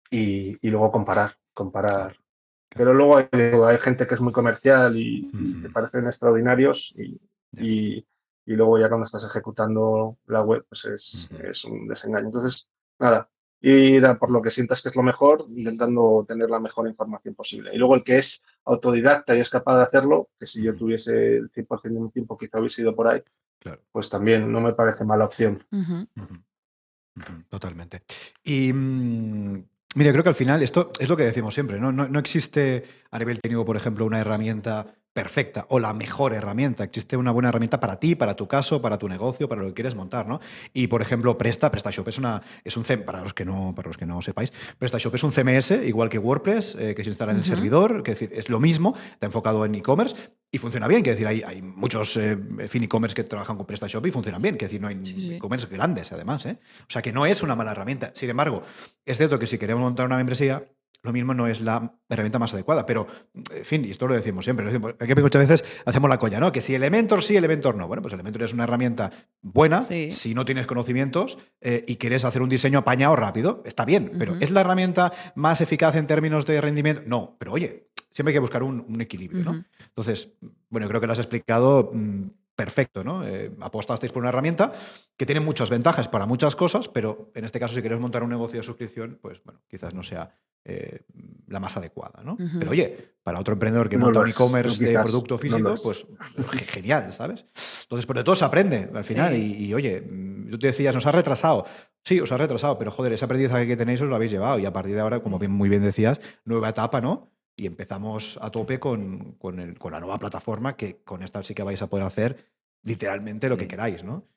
[0.10, 2.16] y, y, luego comparar, comparar.
[2.74, 3.18] Pero luego
[3.68, 5.30] hay, gente que es muy comercial y,
[5.62, 7.20] te parecen extraordinarios y,
[8.46, 12.28] luego ya cuando estás ejecutando la web pues es, un desengaño.
[12.28, 12.68] Entonces,
[13.00, 13.30] nada,
[13.62, 17.36] ir a por lo que sientas que es lo mejor, intentando tener la mejor información
[17.36, 17.72] posible.
[17.74, 21.38] Y luego el que es autodidacta y es capaz de hacerlo, que si yo tuviese
[21.38, 23.22] el 100% de mi tiempo quizá hubiese ido por ahí,
[23.92, 25.60] pues también no me parece mala opción.
[27.50, 28.04] Totalmente.
[28.44, 31.92] Y mm, Mira, creo que al final esto es lo que decimos siempre, ¿no?
[31.92, 36.84] No, no existe a nivel técnico, por ejemplo, una herramienta perfecta o la mejor herramienta.
[36.84, 39.74] Existe una buena herramienta para ti, para tu caso, para tu negocio, para lo que
[39.74, 40.40] quieres montar, ¿no?
[40.74, 43.98] Y por ejemplo, Presta, PrestaShop es una es un para los que no para los
[43.98, 47.40] que no sepáis, PrestaShop es un CMS igual que WordPress eh, que se instala en
[47.40, 50.16] el servidor, que es, decir, es lo mismo, está enfocado en e-commerce
[50.52, 52.38] y funciona bien, que decir, hay, hay muchos eh,
[52.68, 55.00] fin e-commerce que trabajan con PrestaShop y funcionan bien, que decir, no hay
[55.36, 56.60] e-commerce grandes además, ¿eh?
[56.82, 58.12] O sea que no es una mala herramienta.
[58.16, 58.64] Sin embargo,
[59.06, 60.66] es cierto que si queremos montar una membresía
[61.04, 62.86] lo mismo no es la herramienta más adecuada.
[62.86, 64.68] Pero, en fin, y esto lo decimos siempre,
[65.00, 66.52] aquí muchas veces hacemos la coña, ¿no?
[66.52, 67.88] Que si Elementor sí, Elementor no.
[67.88, 72.42] Bueno, pues Elementor es una herramienta buena si no tienes conocimientos eh, y quieres hacer
[72.42, 76.62] un diseño apañado rápido, está bien, pero ¿es la herramienta más eficaz en términos de
[76.62, 77.04] rendimiento?
[77.06, 79.66] No, pero oye, siempre hay que buscar un, equilibrio, ¿no?
[79.88, 80.30] Entonces,
[80.70, 82.28] bueno, creo que lo has explicado mm,
[82.62, 83.26] perfecto, ¿no?
[83.26, 84.72] Eh, apostasteis por una herramienta
[85.18, 88.30] que tiene muchas ventajas para muchas cosas, pero en este caso, si quieres montar un
[88.30, 90.30] negocio de suscripción, pues bueno, quizás no sea
[90.64, 91.02] eh,
[91.48, 92.38] la más adecuada, ¿no?
[92.60, 96.06] Pero oye, para otro emprendedor que monta un e-commerce de producto físico, pues
[96.70, 97.46] genial, ¿sabes?
[97.84, 99.36] Entonces, por de todo se aprende al final.
[99.36, 100.02] Y, oye,
[100.52, 101.66] tú te decías, nos ha retrasado.
[102.04, 104.60] Sí, os ha retrasado, pero joder, ese aprendizaje que tenéis os lo habéis llevado.
[104.60, 107.32] Y a partir de ahora, como bien, muy bien decías, nueva etapa, ¿no?
[107.56, 111.82] Y empezamos a tope con, con, la nueva plataforma, que con esta sí que vais
[111.82, 112.46] a poder hacer
[112.84, 114.28] literalmente lo que queráis, ¿no?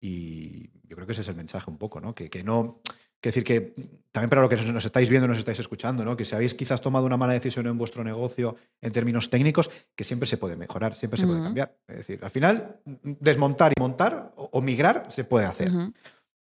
[0.00, 2.14] Y yo creo que ese es el mensaje un poco, ¿no?
[2.14, 2.80] Que, que no
[3.20, 3.74] que decir que
[4.12, 6.16] también para lo que nos estáis viendo, nos estáis escuchando, ¿no?
[6.16, 10.04] que si habéis quizás tomado una mala decisión en vuestro negocio en términos técnicos, que
[10.04, 11.76] siempre se puede mejorar, siempre se puede cambiar.
[11.86, 15.70] Es decir, al final, desmontar y montar o, migrar se puede hacer.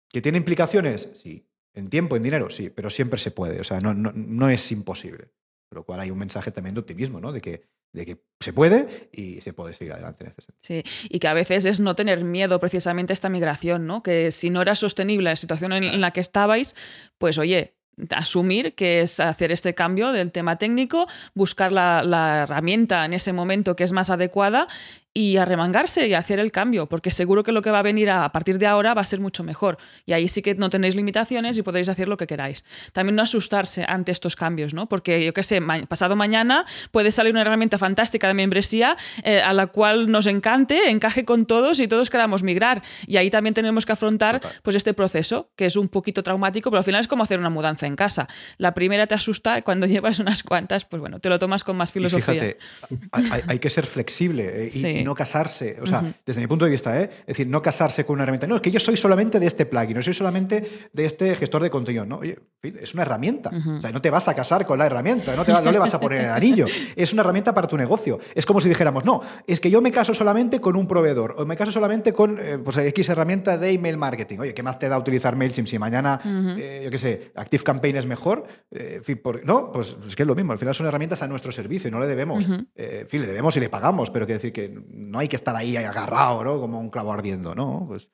[0.07, 1.09] ¿Que tiene implicaciones?
[1.15, 1.45] Sí.
[1.73, 2.49] ¿En tiempo, en dinero?
[2.49, 3.59] Sí, pero siempre se puede.
[3.59, 5.31] O sea, no, no, no es imposible.
[5.69, 7.31] Por lo cual hay un mensaje también de optimismo, ¿no?
[7.31, 7.63] De que
[7.93, 10.83] de que se puede y se puede seguir adelante en este sentido.
[10.83, 14.03] Sí, y que a veces es no tener miedo precisamente a esta migración, ¿no?
[14.03, 16.75] Que si no era sostenible la situación en, la que estabais,
[17.17, 17.75] pues oye,
[18.11, 23.75] asumir que es hacer este cambio del tema técnico, buscar la, herramienta en ese momento
[23.75, 24.67] que es más adecuada
[25.13, 28.31] y arremangarse y hacer el cambio, porque seguro que lo que va a venir a,
[28.31, 29.77] partir de ahora va a ser mucho mejor.
[30.05, 32.63] Y ahí sí que no tenéis limitaciones y podréis hacer lo que queráis.
[32.93, 34.87] También no asustarse ante estos cambios, ¿no?
[34.87, 39.53] Porque yo qué sé, pasado mañana puede salir una herramienta fantástica de membresía eh, a
[39.53, 42.83] la cual nos encante, encaje con todos y todos queramos migrar.
[43.07, 46.79] Y ahí también tenemos que afrontar pues este proceso, que es un poquito traumático, pero
[46.79, 48.27] al final es como hacer una mudanza en casa.
[48.57, 51.91] La primera te asusta, cuando llevas unas cuantas, pues bueno, te lo tomas con más
[51.91, 52.55] filosofía.
[53.11, 55.77] fíjate, hay, que ser flexible eh, y, no casarse.
[55.81, 57.09] O sea, desde mi punto de vista, ¿eh?
[57.21, 58.47] es decir, no casarse con una herramienta.
[58.47, 61.63] No, es que yo soy solamente de este plugin, no soy solamente de este gestor
[61.63, 62.05] de contenido.
[62.05, 63.49] No, oye, es una herramienta.
[63.49, 65.93] O sea, no te vas a casar con la herramienta, no, te no le vas
[65.93, 66.65] a poner el anillo.
[66.95, 68.19] Es una herramienta para tu negocio.
[68.35, 71.45] Es como si dijéramos, no, es que yo me caso solamente con un proveedor o
[71.45, 74.39] me caso solamente con eh, pues, X herramienta de email marketing.
[74.39, 76.19] Oye, ¿qué más te da utilizar MailChimp si mañana,
[76.57, 78.45] eh, yo qué sé, Active Campaign es mejor?
[79.45, 80.51] no, pues es que es lo mismo.
[80.51, 82.45] Al final son herramientas a nuestro servicio y no le debemos.
[82.75, 85.55] en fin, le debemos y le pagamos, pero quiere decir que no hay que estar
[85.55, 86.59] ahí agarrado, ¿no?
[86.59, 87.85] Como un clavo ardiendo, ¿no?
[87.87, 88.11] Pues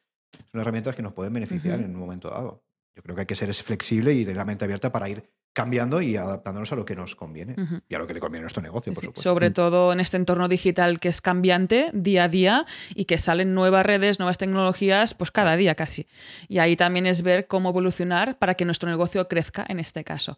[0.51, 2.63] son herramientas que nos pueden beneficiar en un momento dado.
[2.95, 6.01] Yo creo que hay que ser flexible y tener la mente abierta para ir cambiando
[6.01, 7.55] y adaptándonos a lo que nos conviene
[7.87, 9.21] y a lo que le conviene a nuestro negocio, por supuesto.
[9.21, 9.53] Sobre mm.
[9.53, 13.85] todo en este entorno digital que es cambiante día a día y que salen nuevas
[13.85, 16.07] redes, nuevas tecnologías, pues cada día casi.
[16.49, 20.37] Y ahí también es ver cómo evolucionar para que nuestro negocio crezca en este caso.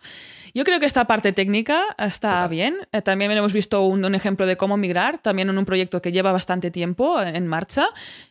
[0.53, 2.77] Yo creo que esta parte técnica está bien.
[2.91, 6.11] Eh, también hemos visto un, un, ejemplo de cómo migrar, también en un proyecto que
[6.11, 7.87] lleva bastante tiempo en marcha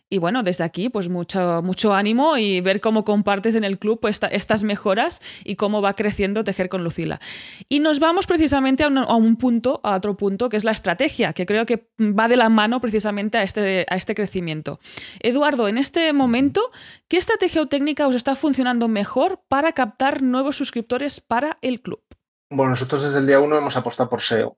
[0.09, 3.99] y bueno, desde aquí, pues mucho, mucho ánimo y ver cómo compartes en el club
[4.01, 7.21] pues, estas mejoras y cómo va creciendo Tejer con Lucila.
[7.69, 11.45] Y nos vamos precisamente a un, punto, a otro punto, que es la estrategia, que
[11.45, 14.79] creo que va de la mano precisamente a este, a este crecimiento.
[15.21, 16.71] Eduardo, en este momento,
[17.09, 22.03] ¿qué estrategia o técnica os está funcionando mejor para captar nuevos suscriptores para el club?
[22.49, 24.57] Bueno, nosotros desde el día uno hemos apostado por SEO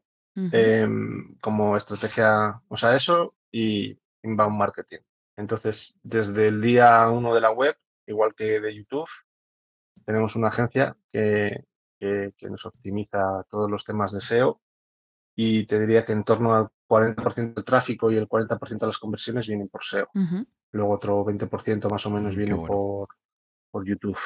[0.52, 4.98] em, como estrategia, o sea, eso y inbound marketing.
[5.38, 7.76] Entonces, desde el día uno de la web,
[8.06, 9.08] igual que de YouTube,
[10.04, 11.64] tenemos una agencia que,
[12.50, 14.60] nos optimiza todos los temas de SEO
[15.36, 18.98] y te diría que en torno al 40% del tráfico y el 40% de las
[18.98, 20.08] conversiones vienen por SEO.
[20.72, 23.08] Luego otro 20% más o menos mm, viene por,
[23.70, 24.18] por YouTube.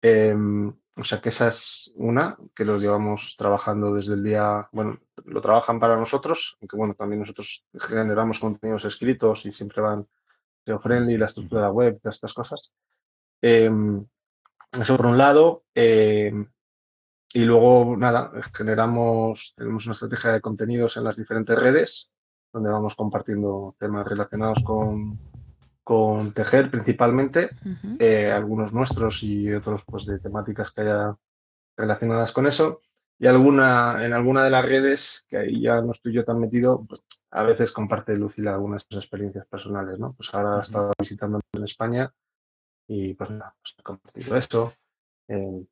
[0.00, 4.98] Em, o sea que esa es una que los llevamos trabajando desde el día, bueno,
[5.26, 10.08] lo trabajan para nosotros, aunque bueno, también nosotros generamos contenidos escritos y siempre van
[10.64, 12.72] SEO friendly, la estructura de la web, todas estas cosas.
[13.40, 14.04] Em,
[14.72, 15.64] eso por un lado.
[15.72, 16.46] Em,
[17.32, 22.10] y luego, nada, generamos, tenemos una estrategia de contenidos en las diferentes redes,
[22.52, 25.18] donde vamos compartiendo temas relacionados con,
[25.88, 27.48] con tejer principalmente,
[27.98, 31.16] eh, algunos nuestros y otros pues de temáticas que haya
[31.78, 32.82] relacionadas con eso.
[33.18, 36.84] Y alguna, en alguna de las redes, que ahí ya no estoy yo tan metido,
[36.86, 40.12] pues, a veces comparte Lucila algunas experiencias personales, ¿no?
[40.12, 42.12] Pues ahora he estado visitando en España
[42.86, 44.74] y pues nada, pues he compartido esto.
[45.28, 45.64] Eh,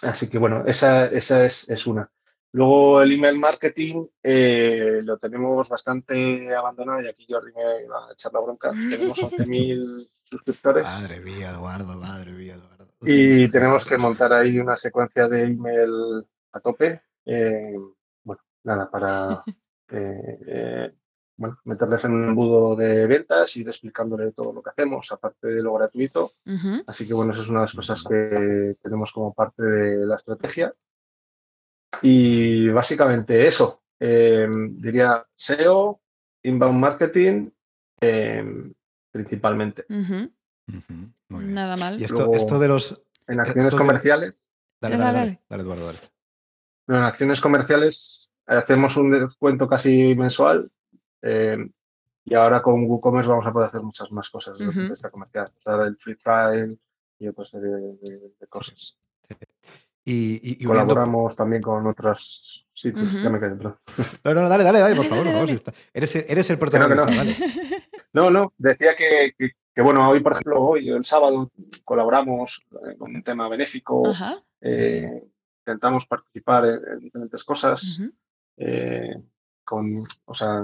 [0.00, 2.10] así que bueno, esa, esa es, es una.
[2.56, 8.12] Luego el email marketing eh, lo tenemos bastante abandonado y aquí Jordi me va a
[8.14, 8.70] echar la bronca.
[8.90, 10.86] Tenemos 11.000 suscriptores.
[10.86, 12.88] Madre mía, Eduardo, madre mía, Eduardo.
[13.02, 16.98] Y tenemos que montar ahí una secuencia de email a tope.
[17.26, 17.76] Eh,
[18.24, 19.44] bueno, nada, para
[19.90, 20.94] eh,
[21.36, 25.62] bueno, meterles en un embudo de ventas, ir explicándole todo lo que hacemos, aparte de
[25.62, 26.32] lo gratuito.
[26.86, 30.16] Así que bueno, esa es una de las cosas que tenemos como parte de la
[30.16, 30.74] estrategia.
[32.02, 36.00] Y básicamente eso, em, diría SEO,
[36.42, 37.50] inbound marketing,
[38.00, 38.72] em,
[39.10, 39.86] principalmente.
[41.28, 42.00] Nada mal.
[42.00, 43.02] Y esto, de los...
[43.26, 44.42] En acciones comerciales.
[44.80, 45.98] Dale, dale, dale, Eduardo, dale.
[46.88, 50.70] en acciones comerciales hacemos un descuento casi mensual
[51.22, 51.72] em,
[52.24, 55.10] y ahora con WooCommerce vamos a poder hacer muchas más cosas desde uh -huh.
[55.10, 55.46] comercial.
[55.86, 56.78] El free trial
[57.18, 58.96] y otra serie de, cosas.
[60.08, 63.12] Y, Colaboramos también con otros sitios.
[63.12, 63.56] Ya me quedé,
[64.24, 65.26] No, no, dale, dale, dale, por favor.
[65.92, 67.36] eres, eres, el protagonista, no, Vale.
[68.12, 71.50] no, no, decía que, que, bueno, hoy, por ejemplo, hoy, el sábado,
[71.84, 74.04] colaboramos eh, con un tema benéfico.
[74.60, 75.24] Eh,
[75.58, 78.00] intentamos participar en, diferentes cosas.
[78.58, 79.16] eh,
[79.64, 80.62] con, o sea,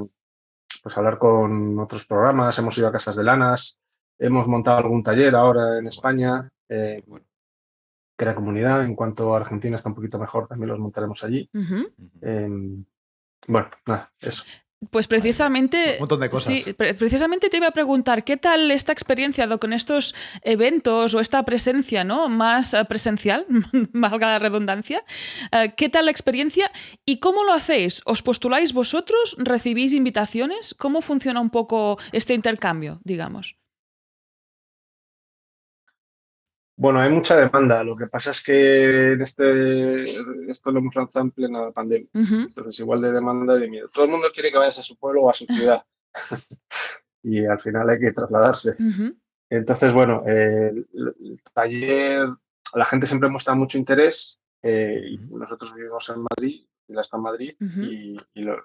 [0.85, 2.57] pues hablar con otros programas.
[2.61, 3.81] Hemos ido a casas de lanas.
[4.19, 6.49] Hemos montado algún taller ahora en España.
[6.69, 7.27] Eh, bueno,
[8.19, 8.85] la comunidad.
[8.85, 11.49] En cuanto a Argentina está un poquito mejor, también los montaremos allí.
[12.21, 12.49] Eh,
[13.49, 14.45] bueno, nada, eso.
[14.91, 15.95] Pues precisamente.
[15.95, 16.55] Un montón de cosas.
[16.55, 21.45] Sí, precisamente te iba a preguntar, ¿qué tal esta experiencia con estos eventos o esta
[21.45, 22.29] presencia ¿no?
[22.29, 23.47] más eh, presencial,
[23.93, 25.05] valga la redundancia?
[25.53, 26.71] Eh, ¿Qué tal la experiencia
[27.05, 28.03] y cómo lo hacéis?
[28.07, 29.37] ¿Os postuláis vosotros?
[29.39, 30.75] ¿Recibís invitaciones?
[30.75, 33.62] ¿Cómo funciona un poco este intercambio, digamos?
[36.83, 37.85] Bueno, hay mucha demanda.
[37.85, 40.03] Lo que pasa es que en este,
[40.51, 42.09] esto lo hemos lanzado en plena pandemia.
[42.13, 43.89] Entonces, igual de demanda y de miedo.
[43.95, 45.85] Todo el mundo quiere que vayas a su pueblo o a su ciudad.
[47.23, 48.75] y al final hay que trasladarse.
[49.49, 50.89] Entonces, bueno, el,
[51.55, 52.27] taller,
[52.75, 54.41] la gente siempre muestra mucho interés.
[54.61, 58.17] Eh, nosotros vivimos en Madrid, y está en Madrid, y,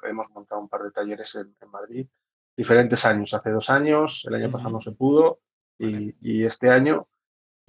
[0.10, 2.08] hemos montado un par de talleres en, Madrid.
[2.58, 5.40] Diferentes años, hace dos años, el año pasado no se pudo,
[5.78, 7.08] y, y este año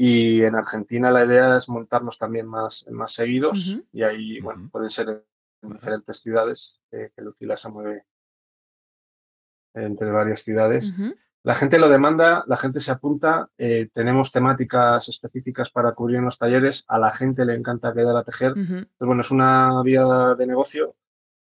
[0.01, 3.81] y en Argentina la idea es montarnos también más, más seguidos.
[3.93, 5.25] Y ahí, bueno, pueden ser
[5.61, 8.05] en diferentes ciudades, que Lucila se mueve
[9.75, 10.95] entre varias ciudades.
[11.43, 16.27] La gente lo demanda, la gente se apunta, eh, tenemos temáticas específicas para cubrir en
[16.27, 18.55] los talleres, a la gente le encanta quedar a tejer.
[19.01, 20.05] bueno, es una vía
[20.39, 20.95] de negocio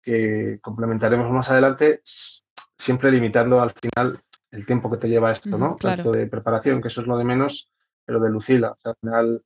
[0.01, 4.21] que complementaremos más adelante, siempre limitando al final
[4.53, 5.75] el tiempo que te lleva esto, ¿no?
[5.75, 7.69] Tanto de preparación, que eso es lo de menos,
[8.05, 8.77] pero de Lucila.
[8.85, 9.43] al final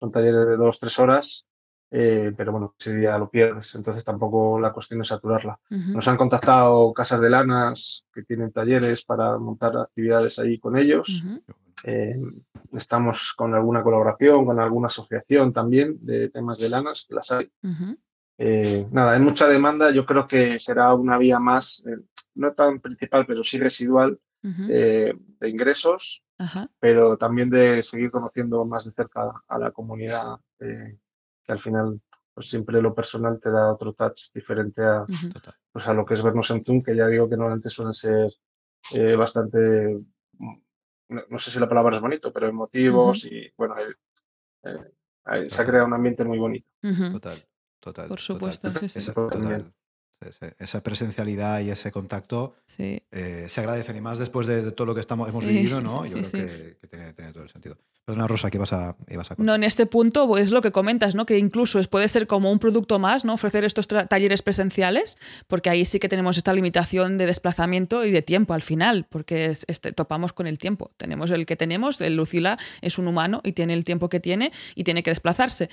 [0.00, 1.46] son talleres de dos, tres horas,
[1.96, 5.60] eh, pero bueno, ese día lo pierdes, entonces tampoco la cuestión es saturarla.
[5.70, 11.22] Nos han contactado casas de lanas que tienen talleres para montar actividades ahí con ellos.
[11.84, 12.20] Eh,
[12.72, 17.52] estamos con alguna colaboración, con alguna asociación también de temas de lanas, que las hay.
[18.38, 19.92] Eh, nada, hay mucha demanda.
[19.92, 21.84] Yo creo que será una vía más,
[22.34, 25.16] no tan principal, pero sí residual, de
[25.48, 26.23] ingresos
[26.78, 30.98] pero también de seguir conociendo más de cerca a la comunidad, eh,
[31.42, 32.00] que al final
[32.34, 35.06] pues siempre lo personal te da otro touch diferente a,
[35.72, 38.32] pues a lo que es vernos en Zoom, que ya digo que normalmente suelen ser
[38.92, 40.00] eh, bastante,
[41.08, 45.86] no, sé si la palabra es bonito, pero emotivos y bueno, eh, se ha creado
[45.86, 46.68] un ambiente muy bonito.
[47.12, 47.38] Total,
[47.78, 48.08] total.
[48.08, 49.12] Por supuesto, sí, sí
[50.58, 55.00] esa presencialidad y ese contacto eh, se agradecen y más después de, todo lo que
[55.00, 56.04] estamos, hemos vivido, ¿no?
[56.06, 57.76] Yo creo que, tiene, todo el sentido.
[58.04, 61.14] Perdona, Rosa, ¿qué ibas a, ibas a No, en este punto es lo que comentas,
[61.14, 61.24] ¿no?
[61.24, 63.34] Que incluso puede ser como un producto más, ¿no?
[63.34, 68.20] Ofrecer estos talleres presenciales, porque ahí sí que tenemos esta limitación de desplazamiento y de
[68.20, 70.92] tiempo al final, porque este, topamos con el tiempo.
[70.96, 74.52] Tenemos el que tenemos, el Lucila es un humano y tiene el tiempo que tiene
[74.74, 75.70] y tiene que desplazarse.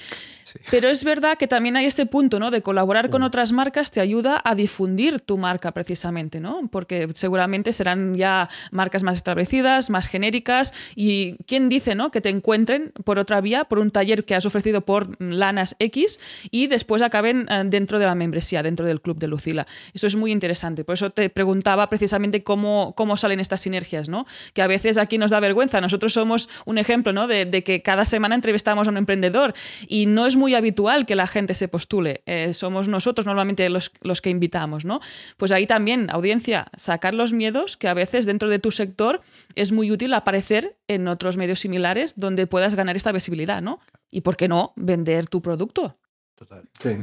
[0.69, 2.49] Pero es verdad que también hay este punto, ¿no?
[2.49, 6.69] De colaborar con otras marcas te ayuda a difundir tu marca precisamente, ¿no?
[6.71, 12.11] Porque seguramente serán ya marcas más establecidas, más genéricas y quién dice, ¿no?
[12.11, 16.19] Que te encuentren por otra vía, por un taller que has ofrecido por Lanas X
[16.49, 19.67] y después acaben eh, dentro de la membresía, dentro del club de Lucila.
[19.93, 20.83] Eso es muy interesante.
[20.83, 24.25] Por eso te preguntaba precisamente cómo, cómo salen estas sinergias, ¿no?
[24.53, 25.81] Que a veces aquí nos da vergüenza.
[25.81, 27.27] Nosotros somos un ejemplo, ¿no?
[27.27, 29.53] De, que cada semana entrevistamos a un emprendedor
[29.87, 32.21] y no es muy habitual que la gente se postule.
[32.25, 34.99] Eh, somos nosotros normalmente los, los que invitamos, ¿no?
[35.37, 39.21] Pues ahí también, audiencia, sacar los miedos que a veces dentro de tu sector
[39.55, 43.79] es muy útil aparecer en otros medios similares donde puedas ganar esta visibilidad, ¿no?
[44.09, 45.97] Y por qué no vender tu producto.
[46.35, 46.69] Total.
[46.79, 46.97] Sí.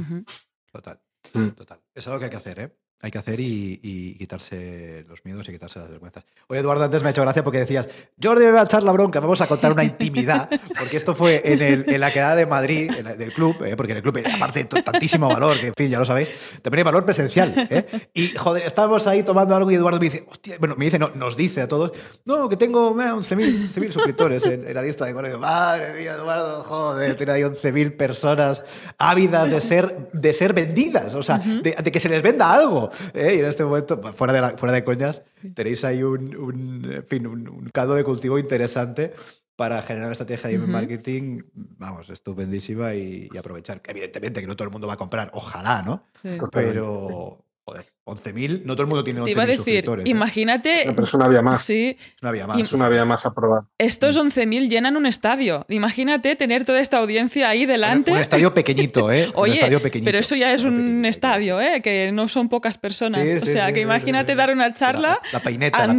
[0.73, 1.01] Total.
[1.33, 1.49] Mm.
[1.49, 1.81] Total.
[1.95, 2.77] Es algo que hay que hacer, ¿eh?
[3.01, 6.25] Hay que hacer y, quitarse los miedos y quitarse las vergüenzas.
[6.49, 7.87] Oye, Eduardo, antes me ha hecho gracia porque decías,
[8.21, 11.41] Jordi me va a echar la bronca, vamos a contar una intimidad, porque esto fue
[11.45, 14.65] en, el, en la quedada de Madrid, del club, eh, porque en el club, aparte,
[14.65, 16.29] tantísimo valor, que en fin, ya lo sabéis,
[16.61, 17.55] también hay valor presencial.
[17.71, 18.09] ¿eh?
[18.15, 21.11] Y, joder, estábamos ahí tomando algo y Eduardo me dice, hostia, bueno, me dice, no,
[21.15, 21.93] nos dice a todos,
[22.25, 25.39] no, que tengo 11.000 suscriptores en, la lista de colegio.
[25.39, 28.63] Madre mía, Eduardo, joder, tiene ahí 11.000 personas
[28.99, 32.88] ávidas de ser, de ser vendidas, o sea, de que se les venda algo.
[33.15, 33.35] ¿Eh?
[33.37, 35.23] Y en este momento, fuera de, fuera de coñas,
[35.55, 39.15] tenéis ahí un, un, fin, un, caldo de cultivo interesante
[39.57, 43.83] para generar una estrategia de marketing, vamos, estupendísima y, y, aprovechar.
[43.89, 46.05] Evidentemente que no todo el mundo va a comprar, ojalá, ¿no?
[46.53, 50.03] Pero, joder, 11.000, no todo el mundo tiene 11.000 Te iba a decir, ¿eh?
[50.07, 50.85] imagínate...
[50.87, 51.63] pero es una vía más.
[51.63, 51.97] Sí.
[51.99, 52.59] Es una vía más.
[52.59, 53.65] Es una vía más a probar.
[53.77, 54.69] Estos 11.000 mm.
[54.71, 55.67] llenan un estadio.
[55.69, 58.13] Imagínate tener toda esta audiencia ahí delante.
[58.13, 59.31] Un, estadio pequeñito, ¿eh?
[59.35, 60.09] Oye, un estadio pequeñito.
[60.09, 61.83] pero eso ya es un estadio, ¿eh?
[61.83, 63.43] Que no son pocas personas.
[63.43, 65.95] o sea, que imagínate dar una charla La, la peineta la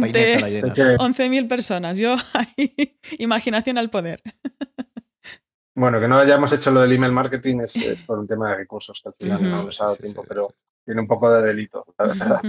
[0.48, 0.74] llena.
[0.74, 1.98] 11.000 personas.
[1.98, 4.20] Yo ahí, imaginación al poder.
[5.74, 9.00] Bueno, que no hayamos hecho lo del email marketing es, por un tema de recursos,
[9.00, 10.54] que al final no nos ha dado tiempo, pero
[10.90, 12.40] tiene un poco de delito, la verdad.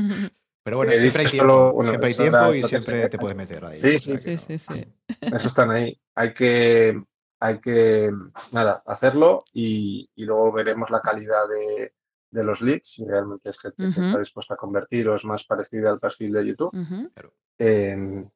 [0.64, 3.78] Pero bueno, siempre hay tiempo, siempre hay tiempo y siempre te puedes meter ahí.
[3.78, 4.94] Sí, sí, sí, sí, sí.
[5.22, 5.96] Eso están ahí.
[6.16, 7.00] Hay que,
[7.40, 8.12] hay que,
[8.52, 11.94] nada, hacerlo y, y luego veremos la calidad de,
[12.32, 15.44] de los leads, si realmente es gente que está dispuesta a convertir o es más
[15.44, 16.72] parecida al perfil de YouTube.
[16.74, 18.30] Uh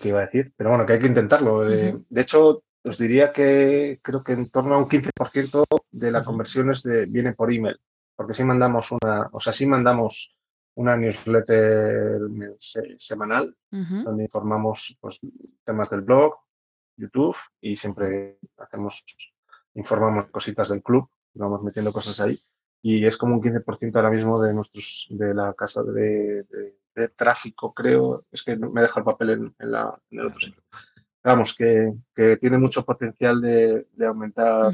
[0.00, 0.54] ¿Qué iba a decir?
[0.56, 1.68] Pero bueno, que hay que intentarlo.
[1.68, 6.24] Eh, de hecho, os diría que creo que en torno a un 15% de la
[6.24, 7.78] conversión es de, viene por email,
[8.16, 10.36] porque si mandamos una, o sea, sí mandamos
[10.74, 12.20] una newsletter
[12.98, 15.20] semanal donde informamos pues,
[15.64, 16.34] temas del blog,
[16.96, 19.04] YouTube y siempre hacemos,
[19.74, 22.38] informamos cositas del club, vamos metiendo cosas ahí
[22.82, 26.44] y es como un 15% ahora mismo de nuestros de la casa de,
[27.16, 28.26] tráfico, creo.
[28.30, 30.62] Es que me deja el papel en, la, en el otro sitio.
[31.22, 34.72] Vamos, que, que, tiene mucho potencial de, aumentar,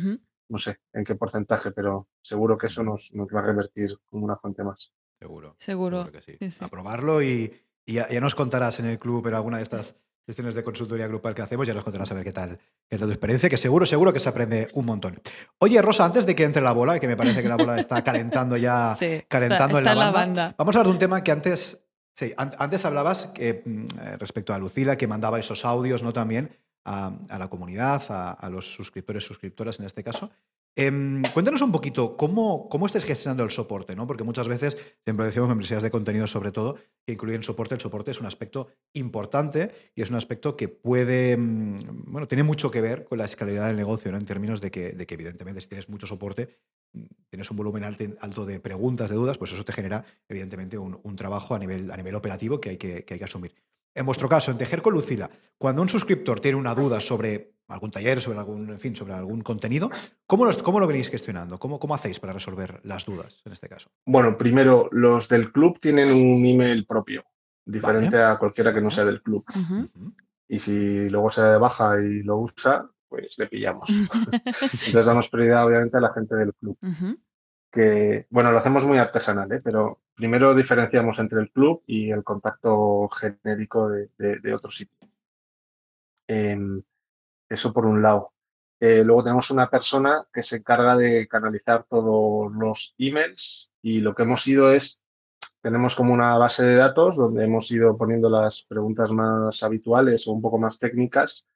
[0.48, 4.24] no sé en qué porcentaje, pero seguro que eso nos, nos va a revertir como
[4.24, 4.92] una fuente más.
[5.18, 5.56] Seguro.
[5.58, 6.10] Seguro.
[6.12, 6.38] que sí.
[6.60, 7.52] A probarlo y,
[7.86, 9.96] ya, nos contarás en el club en alguna de estas
[10.26, 13.08] sesiones de consultoría grupal que hacemos, ya nos contarás a ver qué tal, qué tal
[13.08, 15.20] tu experiencia, que seguro, seguro que se aprende un montón.
[15.58, 18.04] Oye, Rosa, antes de que entre la bola, que me parece que la bola está
[18.04, 18.94] calentando ya,
[19.28, 21.82] calentando en, la, banda, vamos a hablar de un tema que antes,
[22.14, 26.12] sí, antes hablabas que, mm, eh, respecto a Lucila, que mandaba esos audios, ¿no?
[26.12, 26.50] También
[26.84, 30.30] a, la comunidad, a, a, los suscriptores, suscriptoras en este caso.
[30.80, 34.06] Em, cuéntanos un poquito cómo, cómo gestionando el soporte, ¿no?
[34.06, 37.74] Porque muchas veces, siempre decimos membresías de contenido sobre todo, que incluyen soporte.
[37.74, 42.44] El soporte es un aspecto importante y es un aspecto que puede, mm, bueno, tiene
[42.44, 44.18] mucho que ver con la escalabilidad del negocio, ¿no?
[44.18, 46.60] En términos de que, de que evidentemente, si tienes mucho soporte,
[46.92, 51.16] mm, tienes un volumen alto, de preguntas, de dudas, pues eso te genera, evidentemente, un,
[51.16, 53.52] trabajo a nivel, a nivel operativo que hay que, que hay que asumir.
[53.98, 55.28] En vuestro caso, en Tejer con Lucila,
[55.58, 59.40] cuando un suscriptor tiene una duda sobre algún taller, sobre algún, en fin, sobre algún
[59.40, 59.90] contenido.
[60.24, 61.58] ¿Cómo lo, cómo lo venís gestionando?
[61.58, 63.90] ¿Cómo, ¿Cómo hacéis para resolver las dudas en este caso?
[64.06, 67.24] Bueno, primero, los del club tienen un email propio,
[67.64, 69.44] diferente a cualquiera que no sea del club.
[70.46, 73.90] Y si luego se baja y lo usa, pues le pillamos.
[74.62, 76.78] Entonces damos prioridad, obviamente, a la gente del club.
[77.70, 79.60] Que, bueno, lo hacemos muy artesanal, ¿eh?
[79.62, 84.96] pero primero diferenciamos entre el club y el contacto genérico de, de, otro sitio.
[86.26, 86.82] Em,
[87.48, 88.32] eso por un lado.
[88.80, 94.14] Eh, luego tenemos una persona que se encarga de canalizar todos los emails y lo
[94.14, 95.02] que hemos ido es,
[95.60, 100.32] tenemos como una base de datos donde hemos ido poniendo las preguntas más habituales o
[100.32, 101.46] un poco más técnicas.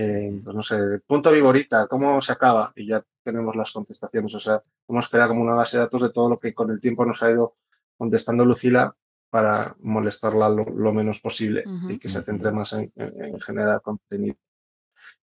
[0.00, 2.72] Eh, pues no sé, punto viborita, ¿cómo se acaba?
[2.76, 4.32] Y ya tenemos las contestaciones.
[4.32, 6.80] O sea, hemos creado como una base de datos de todo lo que con el
[6.80, 7.56] tiempo nos ha ido
[7.96, 8.94] contestando Lucila
[9.28, 14.36] para molestarla lo, menos posible y que se centre más en, en generar contenido.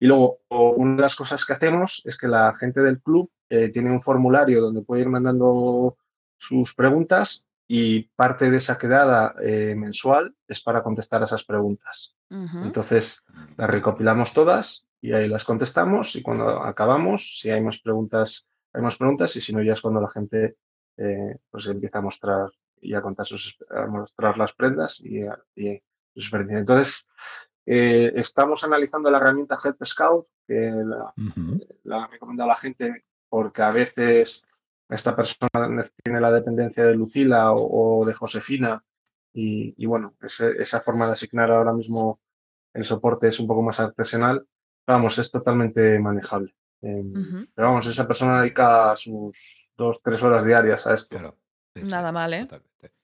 [0.00, 3.68] Y luego, una de las cosas que hacemos es que la gente del club eh,
[3.70, 5.96] tiene un formulario donde puede ir mandando
[6.38, 12.14] sus preguntas y parte de esa quedada eh, mensual es para contestar a esas preguntas.
[12.28, 13.24] Entonces,
[13.56, 18.82] las recopilamos todas y ahí las contestamos y cuando acabamos, si hay más preguntas, hay
[18.82, 20.56] más preguntas y si no, ya es cuando la gente
[20.96, 22.50] eh, pues empieza a mostrar
[22.80, 25.20] y a contar sus, a mostrar las prendas y,
[25.54, 25.80] y
[26.14, 26.60] sus experiencias.
[26.60, 27.08] Entonces,
[27.66, 30.72] eh, estamos analizando la herramienta Help Scout, que
[31.84, 34.46] la, ha recomendado la gente porque a veces
[34.88, 38.84] esta persona tiene la dependencia de Lucila o, de Josefina
[39.32, 42.20] y, bueno, esa forma de asignar ahora mismo
[42.72, 44.46] el soporte es un poco más artesanal.
[44.86, 46.54] Vamos, es totalmente manejable.
[46.80, 51.18] Em, pero vamos, esa persona dedica sus dos, tres horas diarias a esto.
[51.74, 52.46] Nada mal, ¿eh?
[52.46, 52.95] Totalmente.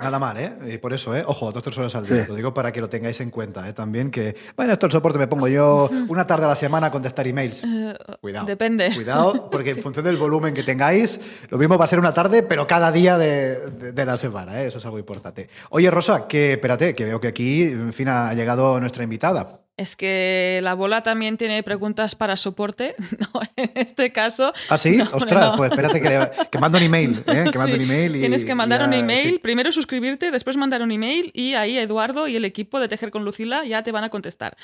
[0.00, 0.74] Nada mal, ¿eh?
[0.74, 1.22] Y por eso, ¿eh?
[1.24, 2.26] Ojo, dos tres horas al día.
[2.26, 3.72] Lo digo para que lo tengáis en cuenta, ¿eh?
[3.72, 6.90] También que, bueno, esto el soporte me pongo yo una tarde a la semana a
[6.90, 7.62] contestar emails.
[7.62, 8.44] Eh, cuidado.
[8.44, 8.92] Depende.
[8.92, 12.42] Cuidado, porque en función del volumen que tengáis, lo mismo va a ser una tarde,
[12.42, 14.66] pero cada día de, la semana, ¿eh?
[14.66, 15.48] Eso es algo importante.
[15.70, 19.60] Oye, Rosa, que espérate, que veo que aquí, en fin, ha llegado nuestra invitada.
[19.76, 23.42] Es que la bola también tiene preguntas para soporte, ¿no?
[23.56, 24.52] En este caso.
[24.70, 24.98] ¿Ah, sí?
[25.00, 27.44] Ostras, pues espérate que, mando un email, ¿eh?
[27.52, 30.92] Que mando un email y, Tienes que mandar un email, primero suscribirte, después mandar un
[30.92, 34.08] email y ahí Eduardo y el equipo de Tejer con Lucila ya te van a
[34.08, 34.56] contestar.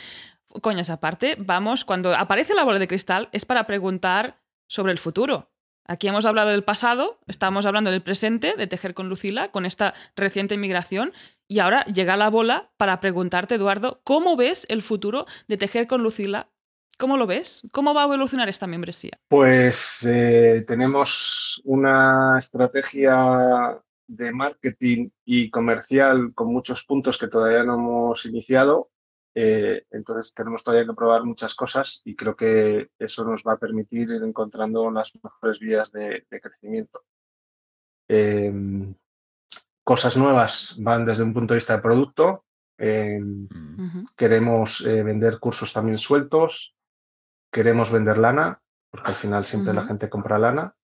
[0.63, 5.52] Coñas aparte, vamos, cuando aparece la bola de cristal es para preguntar sobre el futuro.
[5.85, 9.95] Aquí hemos hablado del pasado, estamos hablando del presente, de tejer con Lucila, con esta
[10.15, 11.13] reciente inmigración,
[11.49, 16.03] y ahora llega la bola para preguntarte, Eduardo, ¿cómo ves el futuro de tejer con
[16.03, 16.49] Lucila?
[16.99, 17.63] ¿Cómo lo ves?
[17.73, 19.13] ¿Cómo va a evolucionar esta membresía?
[19.29, 23.77] Pues eh, tenemos una estrategia
[24.07, 28.92] de marketing y comercial con muchos puntos que todavía no hemos iniciado
[29.35, 33.59] eh, entonces tenemos todavía que probar muchas cosas y creo que eso nos va a
[33.59, 37.05] permitir ir encontrando las mejores vías de, crecimiento.
[38.09, 38.95] Em,
[39.83, 42.45] cosas nuevas van desde un punto de vista de producto.
[42.79, 43.49] Em,
[44.17, 46.75] queremos eh, vender cursos también sueltos.
[47.51, 48.61] Queremos vender lana,
[48.91, 50.75] porque al final siempre la gente compra lana.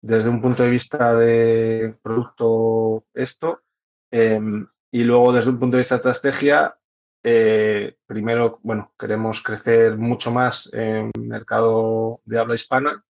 [0.00, 3.62] desde un punto de vista de producto esto.
[4.10, 6.78] Em, y luego desde un punto de vista de estrategia,
[7.26, 13.02] eh, primero, bueno, queremos crecer mucho más en el mercado de habla hispana,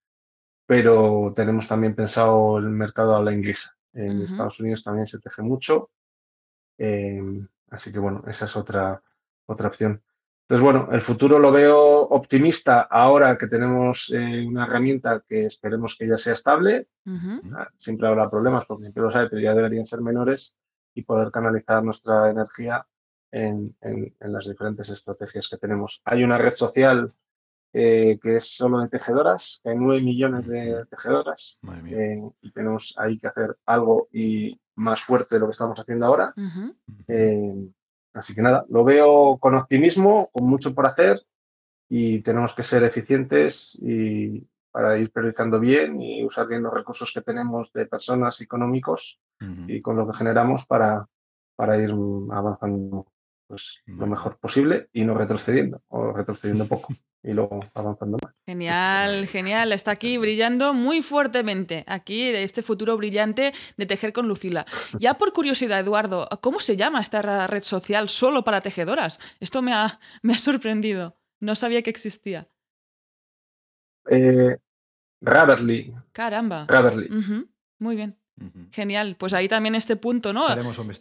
[0.68, 3.76] pero tenemos también pensado el mercado de habla inglesa.
[3.92, 5.90] En Estados Unidos también se teje mucho.
[6.78, 9.02] Em, así que bueno, esa es otra,
[9.48, 10.04] otra opción.
[10.44, 15.96] Entonces, bueno, el futuro lo veo optimista ahora que tenemos eh, una herramienta que esperemos
[15.98, 16.88] que ya sea estable.
[17.56, 20.56] Ah, siempre habrá problemas, porque siempre los hay, pero ya deberían ser menores
[20.94, 22.86] y poder canalizar nuestra energía
[23.34, 23.76] en,
[24.20, 26.02] las diferentes estrategias que tenemos.
[26.06, 27.14] Hay una red social
[27.74, 33.18] eh, que es solo de tejedoras, hay 9 millones de tejedoras eh, y tenemos ahí
[33.18, 36.34] que hacer algo y más fuerte de lo que estamos haciendo ahora.
[37.08, 37.70] Eh,
[38.14, 41.20] así que nada, lo veo con optimismo, con mucho por hacer
[41.90, 47.12] y tenemos que ser eficientes y para ir priorizando bien y usar bien los recursos
[47.12, 49.20] que tenemos de personas económicos
[49.68, 51.08] y con lo que generamos para,
[51.56, 51.92] para ir
[52.32, 53.08] avanzando
[53.54, 56.92] pues, lo mejor posible y no retrocediendo o retrocediendo poco
[57.22, 58.34] y luego avanzando más.
[58.48, 59.72] Genial, genial.
[59.72, 61.84] Está aquí brillando muy fuertemente.
[61.86, 64.66] Aquí, de este futuro brillante de tejer con Lucila.
[64.98, 69.20] Ya por curiosidad, Eduardo, ¿cómo se llama esta red social solo para tejedoras?
[69.40, 71.16] Esto me ha, me ha sorprendido.
[71.40, 72.48] No sabía que existía.
[74.10, 74.58] Eh.
[76.12, 76.66] Caramba.
[76.68, 77.08] Raverly.
[77.78, 78.18] Muy bien.
[78.72, 80.46] Genial, pues ahí también este punto, ¿no?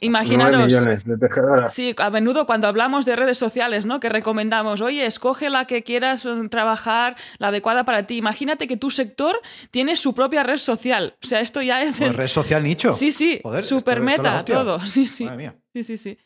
[0.00, 0.66] Imaginaros.
[0.66, 1.72] millones de tejedoras.
[1.72, 4.00] Sí, a menudo cuando hablamos de redes sociales, ¿no?
[4.00, 8.18] Que recomendamos, oye, escoge la que quieras mm, trabajar, la adecuada para ti.
[8.18, 11.16] Imagínate que tu sector tiene su propia red social.
[11.22, 11.98] O sea, esto ya es.
[11.98, 12.92] Pues red social nicho.
[12.92, 13.40] Sí, sí.
[13.62, 14.84] super meta, todo.
[14.86, 15.26] Sí, sí.
[15.72, 16.18] Sí, sí, sí.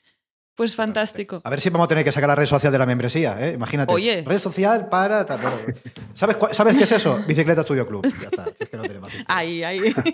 [0.57, 1.43] Pues fantástico.
[1.45, 3.53] A ver si vamos a tener que sacar la red social de la membresía, ¿eh?
[3.53, 3.93] Imagínate.
[3.93, 4.25] Oye.
[4.27, 5.27] Red social para.
[6.15, 7.21] ¿Sabes, ¿Sabes qué es eso?
[7.29, 8.07] Bicicleta Studio Club.
[8.07, 8.47] Ya está.
[8.59, 9.13] Es que no tiene más.
[9.27, 9.95] Ahí, ahí.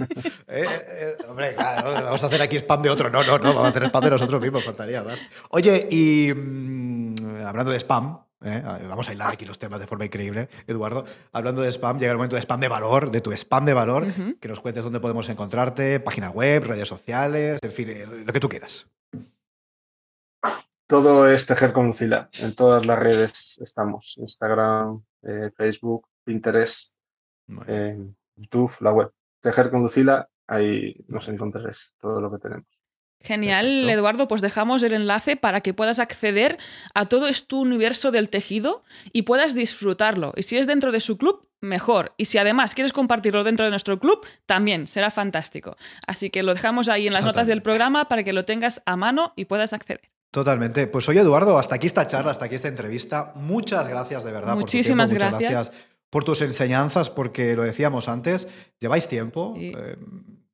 [0.55, 3.09] Eh, eh, hombre, claro, vamos a hacer aquí spam de otro.
[3.09, 3.55] No, no, no.
[3.55, 5.18] Vamos a hacer spam de nosotros mismos, faltaría más.
[5.49, 8.62] Oye, y mm, hablando de spam, ¿eh?
[8.86, 11.07] Vamos a hilar aquí los temas de forma increíble, Eduardo.
[11.32, 14.07] Hablando de spam, llega el momento de spam de valor, de tu spam de valor,
[14.38, 17.88] que nos cuentes dónde podemos encontrarte, página web, redes sociales, en fin,
[18.26, 18.86] lo que tú quieras.
[20.87, 22.28] Todo es Tejer con Lucila.
[22.41, 24.14] En todas las redes estamos.
[24.18, 26.97] Instagram, eh, Facebook, Pinterest,
[28.37, 29.12] YouTube, la web.
[29.41, 32.66] Tejer con Lucila, ahí nos encontraréis todo lo que tenemos.
[33.22, 36.59] Genial, Eduardo, pues dejamos el enlace para que puedas acceder
[36.93, 40.33] a todo este universo del tejido y puedas disfrutarlo.
[40.37, 42.14] Y si es dentro de su club, mejor.
[42.16, 45.76] Y si además quieres compartirlo dentro de nuestro club, también será fantástico.
[46.07, 48.97] Así que lo dejamos ahí en las notas del programa para que lo tengas a
[48.97, 50.11] mano y puedas acceder.
[50.33, 50.87] Totalmente.
[50.87, 53.33] Pues oye, Eduardo, hasta aquí esta charla, hasta aquí esta entrevista.
[53.37, 54.55] Muchas gracias de verdad.
[54.55, 55.72] Muchísimas por Muchas gracias.
[56.09, 58.49] por tus enseñanzas, porque lo decíamos antes,
[58.80, 59.97] lleváis tiempo, eh,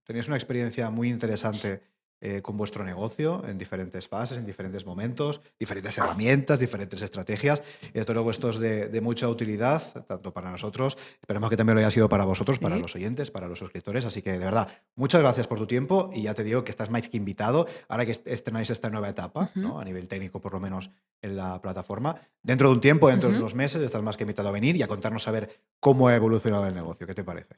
[0.02, 1.80] tenéis una experiencia muy interesante
[2.20, 7.62] eh, con vuestro negocio en diferentes fases, en diferentes momentos, diferentes herramientas, diferentes estrategias.
[7.94, 11.80] Y desde luego esto es de, mucha utilidad, tanto para nosotros, esperemos que también lo
[11.80, 14.04] haya sido para vosotros, para los oyentes, para los suscriptores.
[14.04, 16.90] Así que de verdad, muchas gracias por tu tiempo y ya te digo que estás
[16.90, 19.78] más que invitado ahora que estrenáis esta nueva etapa, ¿no?
[19.78, 20.90] a nivel técnico por lo menos
[21.22, 22.20] en la plataforma.
[22.42, 24.82] Dentro de un tiempo, dentro de unos meses, estás más que invitado a venir y
[24.82, 27.06] a contarnos a ver cómo ha evolucionado el negocio.
[27.06, 27.56] ¿Qué te parece?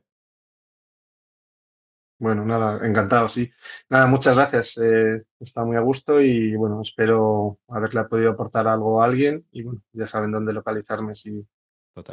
[2.21, 3.51] Bueno, nada, encantado, sí.
[3.89, 4.77] Nada, muchas gracias.
[4.77, 9.62] Eh, está muy a gusto y bueno, espero haberle podido aportar algo a alguien y
[9.62, 11.47] bueno, ya saben dónde localizarme si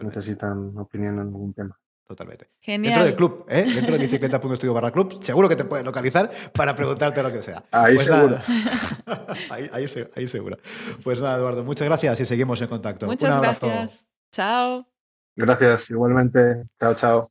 [0.01, 1.77] necesitan opinión en algún tema.
[2.07, 2.51] Totalmente.
[2.61, 2.93] Genial.
[2.93, 3.65] Dentro del club, ¿eh?
[3.75, 7.65] dentro de bicicleta.studio barra club, seguro que te pueden localizar para preguntarte lo que sea.
[7.71, 8.39] Ahí pues seguro.
[9.49, 9.85] ahí, ahí,
[10.15, 10.57] ahí, seguro.
[11.03, 13.07] Pues nada, Eduardo, muchas gracias y seguimos en contacto.
[13.07, 14.07] Muchas gracias.
[14.31, 14.87] Chao.
[15.35, 16.63] Gracias, igualmente.
[16.79, 17.27] Chao, chao.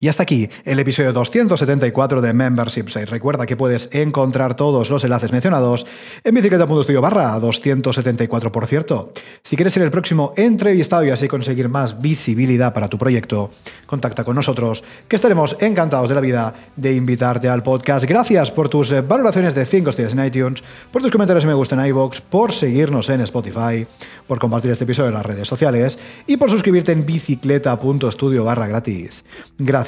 [0.00, 3.06] Y hasta aquí el episodio 274 de Membership Site.
[3.06, 5.86] Recuerda que puedes encontrar todos los enlaces mencionados
[6.22, 9.12] en bicicleta.studio barra 274, por cierto.
[9.42, 13.50] Si quieres ser el próximo entrevistado y así conseguir más visibilidad para tu proyecto,
[13.86, 18.04] contacta con nosotros, que estaremos encantados de la vida de invitarte al podcast.
[18.04, 21.88] Gracias por tus valoraciones de 5 estrellas en iTunes, por tus comentarios me gusta en
[21.88, 23.84] iVoox, por seguirnos en Spotify,
[24.28, 29.24] por compartir este episodio en las redes sociales y por suscribirte en bicicleta.studio barra gratis.
[29.58, 29.87] Gracias